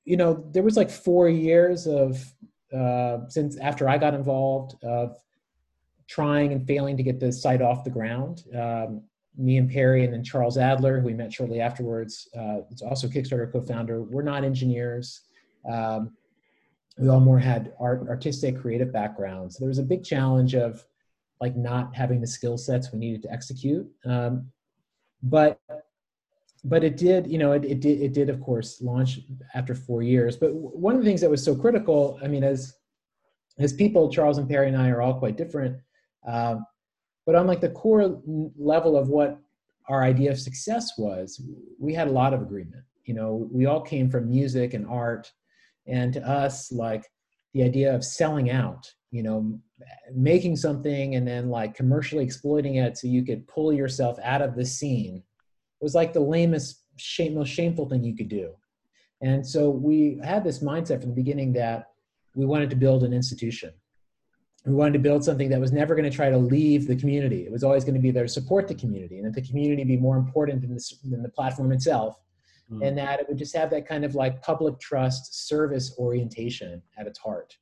[0.06, 2.24] you know there was like four years of
[2.72, 5.18] uh, since after I got involved of
[6.08, 8.44] trying and failing to get the site off the ground.
[8.56, 9.02] Um,
[9.38, 13.08] me and Perry and then Charles Adler, who we met shortly afterwards, uh, it's also
[13.08, 14.04] Kickstarter co-founder.
[14.04, 15.22] We're not engineers.
[15.72, 16.12] Um,
[17.00, 19.56] we all more had art, artistic, creative backgrounds.
[19.56, 20.84] So there was a big challenge of
[21.40, 23.90] like not having the skill sets we needed to execute.
[24.06, 24.52] Um,
[25.24, 25.60] but
[26.66, 29.22] but it did, you know, it, it did it did of course launch
[29.54, 30.36] after four years.
[30.36, 32.76] But one of the things that was so critical, I mean, as
[33.60, 35.78] as people, Charles and Perry and I are all quite different.
[36.28, 36.66] Um,
[37.26, 38.22] but on like the core
[38.58, 39.40] level of what
[39.88, 41.42] our idea of success was,
[41.80, 42.84] we had a lot of agreement.
[43.06, 45.32] You know, we all came from music and art,
[45.90, 47.06] and to us, like
[47.54, 49.60] the idea of selling out, you know,
[50.14, 54.56] making something and then like commercially exploiting it so you could pull yourself out of
[54.56, 55.24] the scene
[55.82, 58.54] was like the lamest, shame, most shameful thing you could do.
[59.22, 61.88] And so we had this mindset from the beginning that
[62.36, 63.72] we wanted to build an institution
[64.66, 67.46] we wanted to build something that was never going to try to leave the community.
[67.46, 69.84] It was always going to be there to support the community, and that the community
[69.84, 72.20] be more important than the, than the platform itself,
[72.72, 72.86] mm.
[72.86, 77.08] and that it would just have that kind of like public trust service orientation at
[77.08, 77.58] its heart.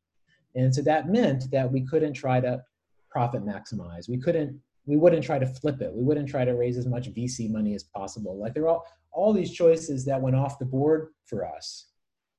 [0.55, 2.62] And so that meant that we couldn't try to
[3.10, 4.10] profit maximize.
[4.10, 4.60] We couldn't.
[4.86, 5.91] We wouldn't try to flip it.
[5.93, 8.39] We wouldn't try to raise as much VC money as possible.
[8.39, 11.88] Like there are all all these choices that went off the board for us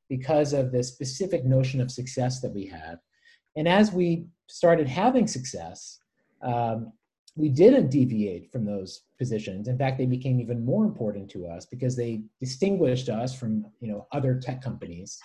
[0.09, 2.99] because of the specific notion of success that we had
[3.59, 5.99] and as we started having success,
[6.43, 6.93] um,
[7.39, 9.68] we didn't deviate from those positions.
[9.68, 13.89] In fact, they became even more important to us because they distinguished us from you
[13.91, 15.18] know other tech companies,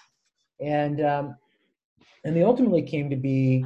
[0.61, 1.35] and um,
[2.23, 3.65] and they ultimately came to be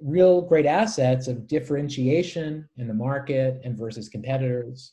[0.00, 4.92] real great assets of differentiation in the market and versus competitors.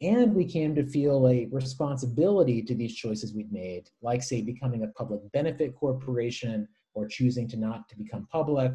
[0.00, 4.84] And we came to feel a responsibility to these choices we'd made, like say becoming
[4.84, 8.72] a public benefit corporation or choosing to not to become public.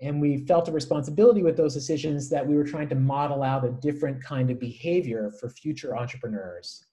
[0.00, 3.66] And we felt a responsibility with those decisions that we were trying to model out
[3.66, 6.86] a different kind of behavior for future entrepreneurs.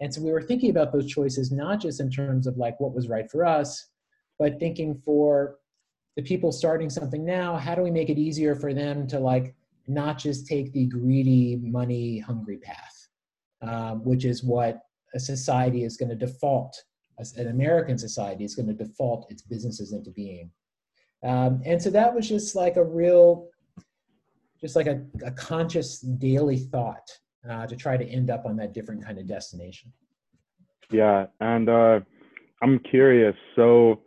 [0.00, 2.94] And so we were thinking about those choices not just in terms of like what
[2.94, 3.88] was right for us,
[4.38, 5.56] but thinking for
[6.16, 9.54] the people starting something now, how do we make it easier for them to like
[9.86, 13.08] not just take the greedy, money hungry path,
[13.62, 14.80] um, which is what
[15.14, 16.82] a society is going to default
[17.36, 20.50] an American society is going to default its businesses into being.
[21.24, 23.48] Um, and so that was just like a real,
[24.60, 27.10] just like a, a conscious daily thought
[27.48, 29.92] uh, to try to end up on that different kind of destination.
[30.90, 32.00] Yeah, and uh,
[32.62, 33.34] I'm curious.
[33.56, 34.02] So,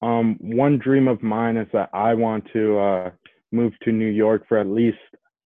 [0.00, 3.10] um, one dream of mine is that I want to uh,
[3.52, 4.98] move to New York for at least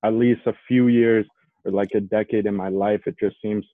[0.05, 1.27] at least a few years
[1.65, 3.01] or like a decade in my life.
[3.07, 3.67] It just seems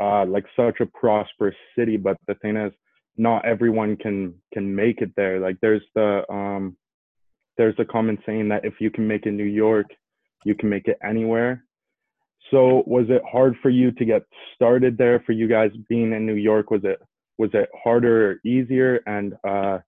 [0.00, 1.96] uh, like such a prosperous city.
[1.96, 2.72] But the thing is,
[3.16, 5.38] not everyone can can make it there.
[5.38, 6.76] Like there's the um
[7.56, 9.86] there's a common saying that if you can make it New York,
[10.44, 11.64] you can make it anywhere.
[12.50, 14.22] So was it hard for you to get
[14.54, 16.70] started there for you guys being in New York?
[16.70, 17.00] Was it
[17.38, 19.00] was it harder or easier?
[19.06, 19.78] And uh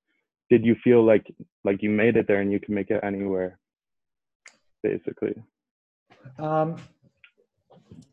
[0.49, 1.27] did you feel like
[1.65, 3.59] like you made it there and you can make it anywhere?
[4.83, 5.35] Basically.
[6.39, 6.77] Um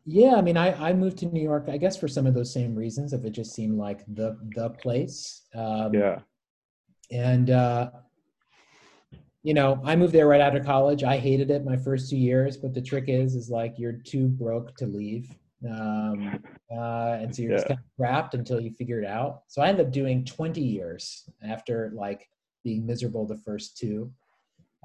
[0.06, 2.52] yeah, I mean, I, I moved to New York, I guess, for some of those
[2.52, 3.14] same reasons.
[3.14, 5.44] If it just seemed like the the place.
[5.56, 6.20] Um, yeah.
[7.12, 7.92] And uh,
[9.44, 11.04] you know, I moved there right out of college.
[11.04, 14.28] I hated it my first two years, but the trick is, is like you're too
[14.28, 15.30] broke to leave,
[15.70, 16.42] um,
[16.72, 17.58] uh, and so you're yeah.
[17.58, 19.44] just kind of trapped until you figure it out.
[19.48, 22.30] So I ended up doing 20 years after like
[22.64, 24.12] being miserable the first two.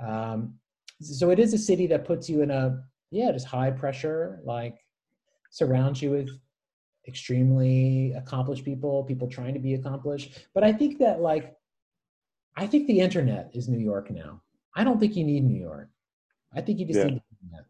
[0.04, 0.54] Um,
[1.00, 4.78] so it is a city that puts you in a yeah, just high pressure, like
[5.50, 6.30] surrounds you with
[7.06, 10.46] extremely accomplished people, people trying to be accomplished.
[10.52, 11.56] But I think that like
[12.56, 14.42] I think the internet is New York now.
[14.78, 15.88] I don't think you need New York.
[16.54, 17.06] I think you just yeah.
[17.06, 17.66] need the internet.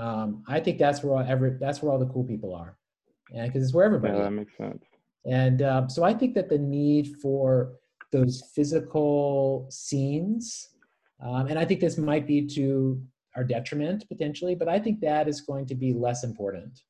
[0.00, 2.78] Um, I think that's where all every that's where all the cool people are,
[3.34, 4.16] and because it's where everybody.
[4.16, 4.84] Yeah, that makes sense.
[5.26, 7.72] And um, so I think that the need for
[8.12, 10.68] those physical scenes,
[11.22, 13.02] um, and I think this might be to
[13.36, 16.80] our detriment potentially, but I think that is going to be less important.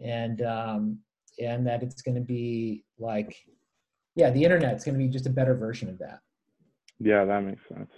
[0.00, 0.98] And um,
[1.38, 3.36] and that it's going to be like
[4.14, 6.20] yeah the internet's going to be just a better version of that
[6.98, 7.90] Yeah, that makes sense.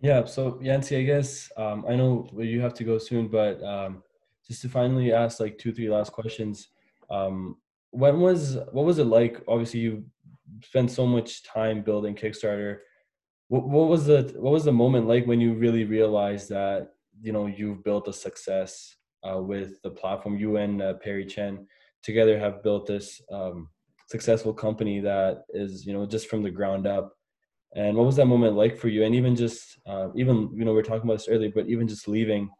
[0.00, 0.24] Yeah.
[0.24, 4.02] So Yancey, I guess um, I know you have to go soon, but um,
[4.46, 6.68] just to finally ask like two, three last questions.
[7.10, 7.56] Um,
[7.90, 9.42] when was what was it like?
[9.48, 10.04] Obviously, you
[10.62, 12.78] spent so much time building Kickstarter.
[13.48, 16.90] What, what was the what was the moment like when you really realized that
[17.22, 20.36] you know you've built a success uh, with the platform?
[20.36, 21.66] You and uh, Perry Chen
[22.02, 23.70] together have built this um,
[24.08, 27.15] successful company that is you know just from the ground up
[27.74, 29.04] and what was that moment like for you?
[29.04, 31.86] And even just uh, even you know we are talking about this earlier but even
[31.88, 32.50] just leaving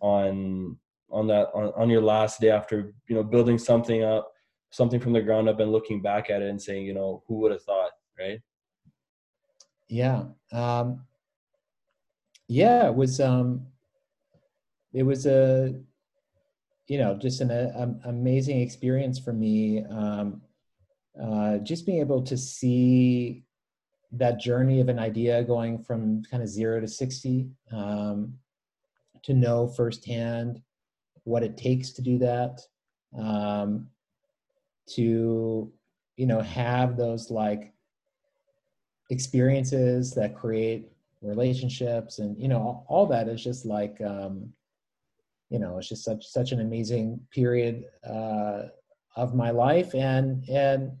[0.00, 0.76] on
[1.10, 4.30] on that on, on your last day after you know building something up
[4.70, 7.36] something from the ground up and looking back at it and saying you know who
[7.36, 8.40] would have thought right?
[9.88, 11.04] Yeah um
[12.48, 13.66] yeah it was um
[14.92, 15.74] it was a
[16.86, 20.42] you know just an a, amazing experience for me um
[21.22, 23.43] uh just being able to see
[24.12, 28.34] that journey of an idea going from kind of zero to 60 um,
[29.22, 30.60] to know firsthand
[31.24, 32.60] what it takes to do that
[33.18, 33.88] um,
[34.86, 35.72] to
[36.16, 37.72] you know have those like
[39.10, 40.90] experiences that create
[41.22, 44.52] relationships and you know all, all that is just like um,
[45.48, 48.64] you know it's just such such an amazing period uh,
[49.16, 49.94] of my life.
[49.94, 50.92] And and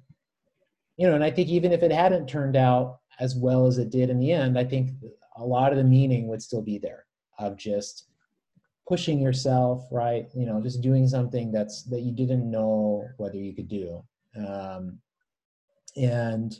[0.96, 3.90] you know and i think even if it hadn't turned out as well as it
[3.90, 4.90] did in the end, I think
[5.36, 7.06] a lot of the meaning would still be there
[7.38, 8.08] of just
[8.86, 10.28] pushing yourself, right?
[10.34, 14.04] You know, just doing something that's that you didn't know whether you could do,
[14.36, 14.98] um,
[15.96, 16.58] and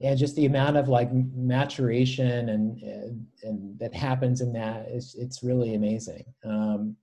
[0.00, 5.14] and just the amount of like maturation and and, and that happens in that is
[5.18, 6.24] it's really amazing.
[6.44, 6.96] Um,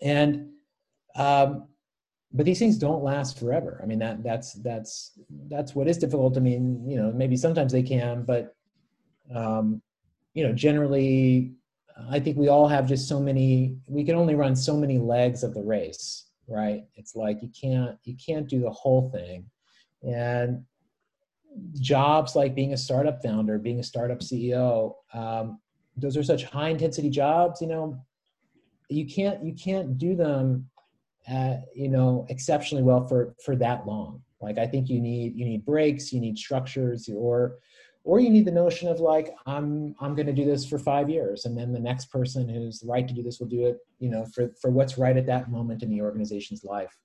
[0.00, 0.50] and
[1.16, 1.68] um,
[2.32, 3.80] but these things don't last forever.
[3.82, 5.12] I mean that that's that's
[5.48, 6.36] that's what is difficult.
[6.36, 8.54] I mean, you know, maybe sometimes they can, but
[9.34, 9.82] um,
[10.34, 11.52] you know, generally,
[12.10, 13.76] I think we all have just so many.
[13.86, 16.84] We can only run so many legs of the race, right?
[16.96, 19.46] It's like you can't you can't do the whole thing,
[20.02, 20.64] and
[21.80, 25.58] jobs like being a startup founder, being a startup CEO, um,
[25.96, 27.60] those are such high intensity jobs.
[27.60, 28.04] You know,
[28.88, 30.68] you can't you can't do them
[31.30, 34.22] uh, you know exceptionally well for for that long.
[34.40, 37.58] Like i think you need you need breaks you need structures or
[38.04, 41.10] or you need the notion of like i'm i'm going to do this for five
[41.10, 44.08] years and then the next person who's right to do this will do it you
[44.08, 46.96] know for for what's right at that moment in the organization's life.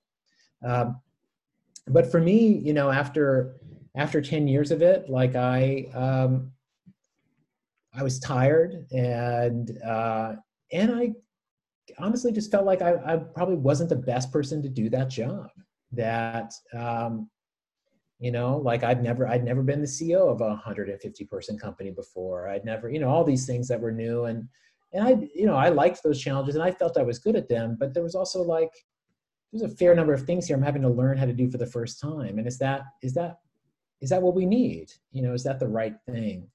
[0.64, 1.00] Um,
[1.88, 3.56] but for me you know after
[3.96, 6.52] after 10 years of it like i um
[7.94, 10.32] i was tired and uh
[10.72, 11.12] and i
[11.98, 15.48] honestly just felt like I, I, probably wasn't the best person to do that job.
[15.92, 17.28] That um,
[18.18, 21.90] you know, like i've never I'd never been the CEO of a 150 person company
[21.90, 22.48] before.
[22.48, 24.48] I'd never, you know, all these things that were new and
[24.92, 27.48] and I, you know, I liked those challenges and I felt I was good at
[27.48, 27.76] them.
[27.78, 28.70] But there was also like
[29.52, 31.58] there's a fair number of things here I'm having to learn how to do for
[31.58, 32.38] the first time.
[32.38, 33.38] And is that is that
[34.00, 34.92] is that what we need?
[35.12, 36.48] You know, is that the right thing?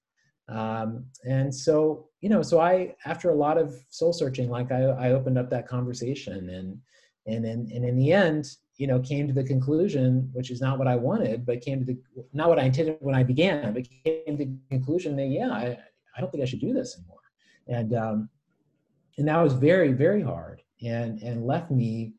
[0.50, 4.84] Um, and so, you know, so I, after a lot of soul searching, like I,
[4.84, 6.78] I opened up that conversation and,
[7.28, 8.46] and in, and in the end,
[8.78, 11.86] you know, came to the conclusion, which is not what I wanted, but came to
[11.86, 11.98] the,
[12.34, 15.78] not what I intended when I began, but came to the conclusion that, yeah, I,
[16.16, 17.20] I don't think I should do this anymore.
[17.68, 18.30] And, um,
[19.18, 22.14] and that was very, very hard and, and left me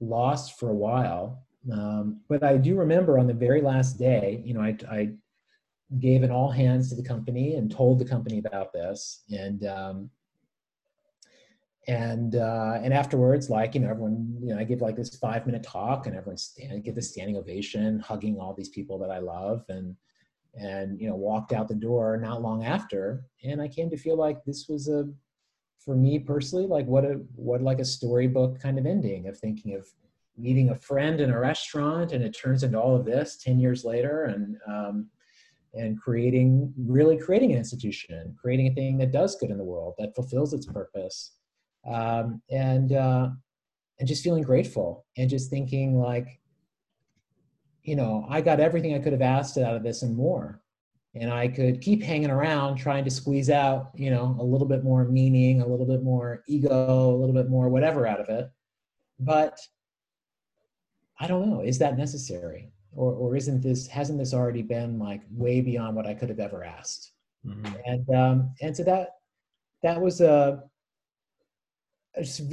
[0.00, 1.44] lost for a while.
[1.72, 5.10] Um, but I do remember on the very last day, you know, I, I
[6.00, 9.22] gave an all hands to the company and told the company about this.
[9.30, 10.10] And um,
[11.88, 15.44] and uh, and afterwards like you know everyone you know i give like this five
[15.46, 19.18] minute talk and everyone stand give this standing ovation hugging all these people that i
[19.18, 19.96] love and
[20.54, 23.24] and you know walked out the door not long after.
[23.42, 25.08] And i came to feel like this was a
[25.84, 29.74] for me personally like what a what like a storybook kind of ending of thinking
[29.74, 29.88] of
[30.36, 33.84] meeting a friend in a restaurant and it turns into all of this 10 years
[33.84, 34.24] later.
[34.24, 35.08] And um,
[35.74, 39.94] and creating really creating an institution creating a thing that does good in the world
[39.98, 41.32] that fulfills its purpose.
[41.90, 43.30] Um, and uh,
[43.98, 46.40] and just feeling grateful and just thinking like
[47.82, 50.60] you know i got everything i could have asked out of this and more.
[51.14, 54.82] And i could keep hanging around trying to squeeze out you know a little bit
[54.82, 58.50] more meaning a little bit more ego a little bit more whatever out of it.
[59.18, 59.58] But
[61.20, 65.22] i don't know is that necessary or, or isn't this hasn't this already been like
[65.30, 67.12] way beyond what i could have ever asked
[67.46, 67.74] mm-hmm.
[67.86, 69.16] and um and so that
[69.82, 70.62] that was a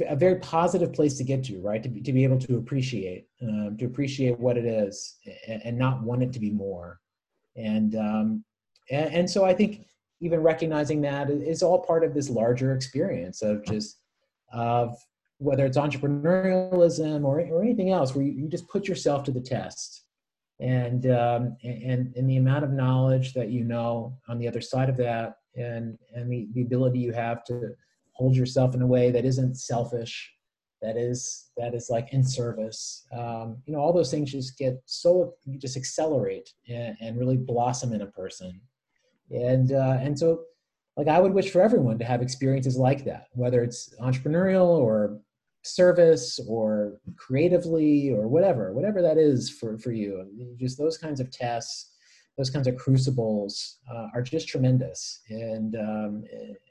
[0.08, 1.82] a very positive place to get to, right?
[1.82, 5.16] To be, to be able to appreciate, um, to appreciate what it is,
[5.46, 6.98] and, and, not want it to be more.
[7.56, 8.44] And, um,
[8.90, 9.86] and and so I think
[10.20, 13.98] even recognizing that is all part of this larger experience of just
[14.52, 14.96] of
[15.38, 19.40] whether it's entrepreneurialism or, or anything else, where you, you just put yourself to the
[19.40, 20.04] test.
[20.60, 24.90] And, um, and and the amount of knowledge that you know on the other side
[24.90, 27.70] of that, and and the, the ability you have to
[28.12, 30.30] hold yourself in a way that isn't selfish
[30.82, 34.80] that is that is like in service um, you know all those things just get
[34.86, 38.60] so just accelerate and, and really blossom in a person.
[39.30, 40.42] And uh, and so
[40.96, 45.20] like i would wish for everyone to have experiences like that whether it's entrepreneurial or
[45.62, 50.26] service or creatively or whatever whatever that is for for you
[50.58, 51.90] just those kinds of tests
[52.40, 55.20] those kinds of crucibles uh, are just tremendous.
[55.28, 56.24] And, um,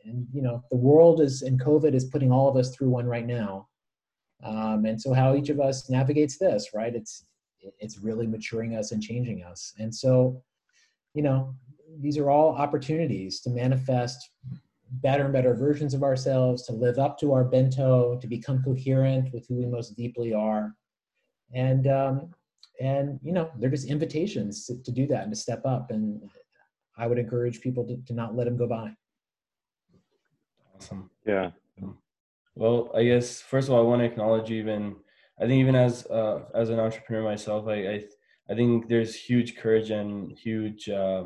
[0.04, 3.06] and, you know, the world is, and COVID is putting all of us through one
[3.06, 3.68] right now.
[4.44, 6.96] Um, and so how each of us navigates this, right?
[6.96, 7.26] It's,
[7.80, 9.74] it's really maturing us and changing us.
[9.78, 10.42] And so,
[11.14, 11.54] you know,
[12.00, 14.32] these are all opportunities to manifest
[14.92, 19.34] better and better versions of ourselves, to live up to our bento, to become coherent
[19.34, 20.76] with who we most deeply are.
[21.54, 22.34] And, um,
[22.80, 25.92] and you know they're just invitations to, to do that and to step up.
[25.92, 26.22] And
[26.98, 28.92] i would encourage people to, to not let them go by.
[30.76, 31.10] Awesome.
[31.26, 31.52] Yeah.
[32.56, 34.96] Well i guess first of all i want to acknowledge even
[35.40, 38.04] i think even as uh, as an entrepreneur myself I, I
[38.50, 41.26] i think there's huge courage and huge uh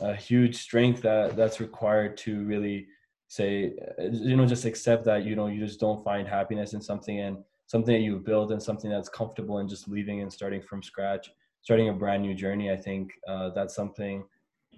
[0.00, 2.86] a huge strength that that's required to really
[3.26, 3.72] say
[4.12, 7.38] you know just accept that you know you just don't find happiness in something and
[7.68, 11.30] something that you build and something that's comfortable and just leaving and starting from scratch,
[11.60, 12.72] starting a brand new journey.
[12.72, 14.24] I think uh, that's something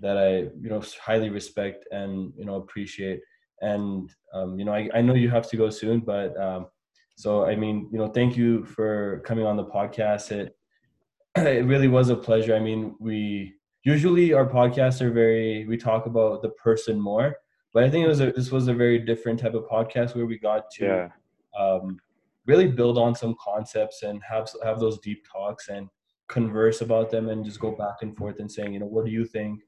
[0.01, 3.21] that I, you know, highly respect and, you know, appreciate.
[3.61, 6.67] And, um, you know, I, I know you have to go soon, but um,
[7.17, 10.33] so, I mean, you know, thank you for coming on the podcast.
[10.33, 10.57] It,
[11.37, 12.57] it really was a pleasure.
[12.57, 13.55] I mean, we
[13.85, 17.37] usually our podcasts are very, we talk about the person more,
[17.73, 20.27] but I think it was a, this was a very different type of podcast where
[20.27, 21.09] we got to, yeah.
[21.59, 21.99] um,
[22.47, 25.89] really build on some concepts and have have those deep talks and
[26.29, 29.11] converse about them and just go back and forth and saying, you know, what do
[29.11, 29.61] you think?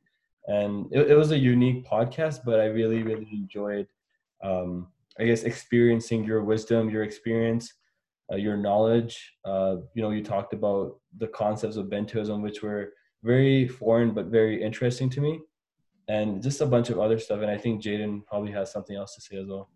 [0.46, 3.86] And it, it was a unique podcast, but I really, really enjoyed,
[4.42, 4.88] um,
[5.18, 7.72] I guess, experiencing your wisdom, your experience,
[8.32, 9.34] uh, your knowledge.
[9.44, 12.92] Uh, you know, you talked about the concepts of bentoism, which were
[13.22, 15.40] very foreign but very interesting to me,
[16.08, 17.40] and just a bunch of other stuff.
[17.40, 19.68] And I think Jayden probably has something else to say as well.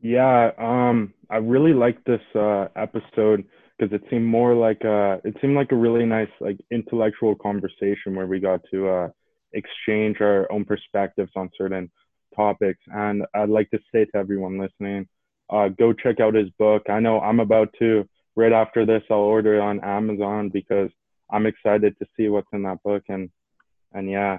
[0.00, 3.44] Yeah, um, I really liked this uh, episode
[3.78, 8.14] because it seemed more like uh, it seemed like a really nice like intellectual conversation
[8.14, 9.08] where we got to uh,
[9.52, 11.90] exchange our own perspectives on certain
[12.34, 12.80] topics.
[12.86, 15.08] And I'd like to say to everyone listening,
[15.50, 16.82] uh, go check out his book.
[16.88, 19.02] I know I'm about to right after this.
[19.10, 20.90] I'll order it on Amazon because
[21.32, 23.04] I'm excited to see what's in that book.
[23.08, 23.30] And
[23.92, 24.38] and yeah,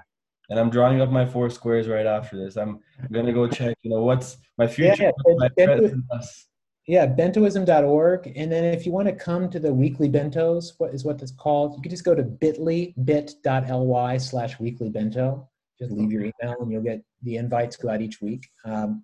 [0.49, 2.57] and I'm drawing up my four squares right after this.
[2.57, 2.79] I'm
[3.11, 5.03] gonna go check, you know, what's my future.
[5.03, 5.91] Yeah, my bento,
[6.87, 8.33] yeah bentoism.org.
[8.35, 11.31] And then if you want to come to the weekly bentos, what is what that's
[11.31, 15.47] called, you can just go to bit.ly, bit.ly slash weekly bento.
[15.79, 18.47] Just leave your email and you'll get the invites go out each week.
[18.65, 19.03] Um,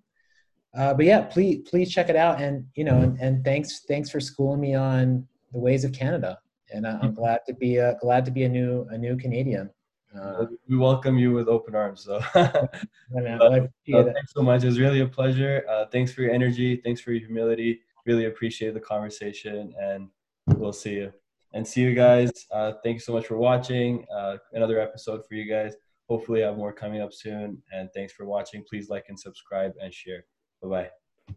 [0.76, 2.40] uh, but yeah, please please check it out.
[2.40, 6.38] And you know, and, and thanks thanks for schooling me on the ways of Canada.
[6.72, 9.70] And I'm glad to be a, glad to be a new a new Canadian.
[10.18, 12.04] Uh, we welcome you with open arms.
[12.04, 12.66] So, uh,
[13.14, 14.62] thanks so much.
[14.62, 15.64] It was really a pleasure.
[15.68, 16.76] Uh, thanks for your energy.
[16.76, 17.80] Thanks for your humility.
[18.06, 20.08] Really appreciate the conversation, and
[20.56, 21.12] we'll see you.
[21.52, 22.30] And see you guys.
[22.50, 24.04] Uh, thank you so much for watching.
[24.14, 25.74] Uh, another episode for you guys.
[26.08, 27.62] Hopefully, I have more coming up soon.
[27.72, 28.64] And thanks for watching.
[28.68, 30.24] Please like and subscribe and share.
[30.62, 31.34] Bye bye.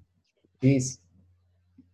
[0.61, 0.99] Peace.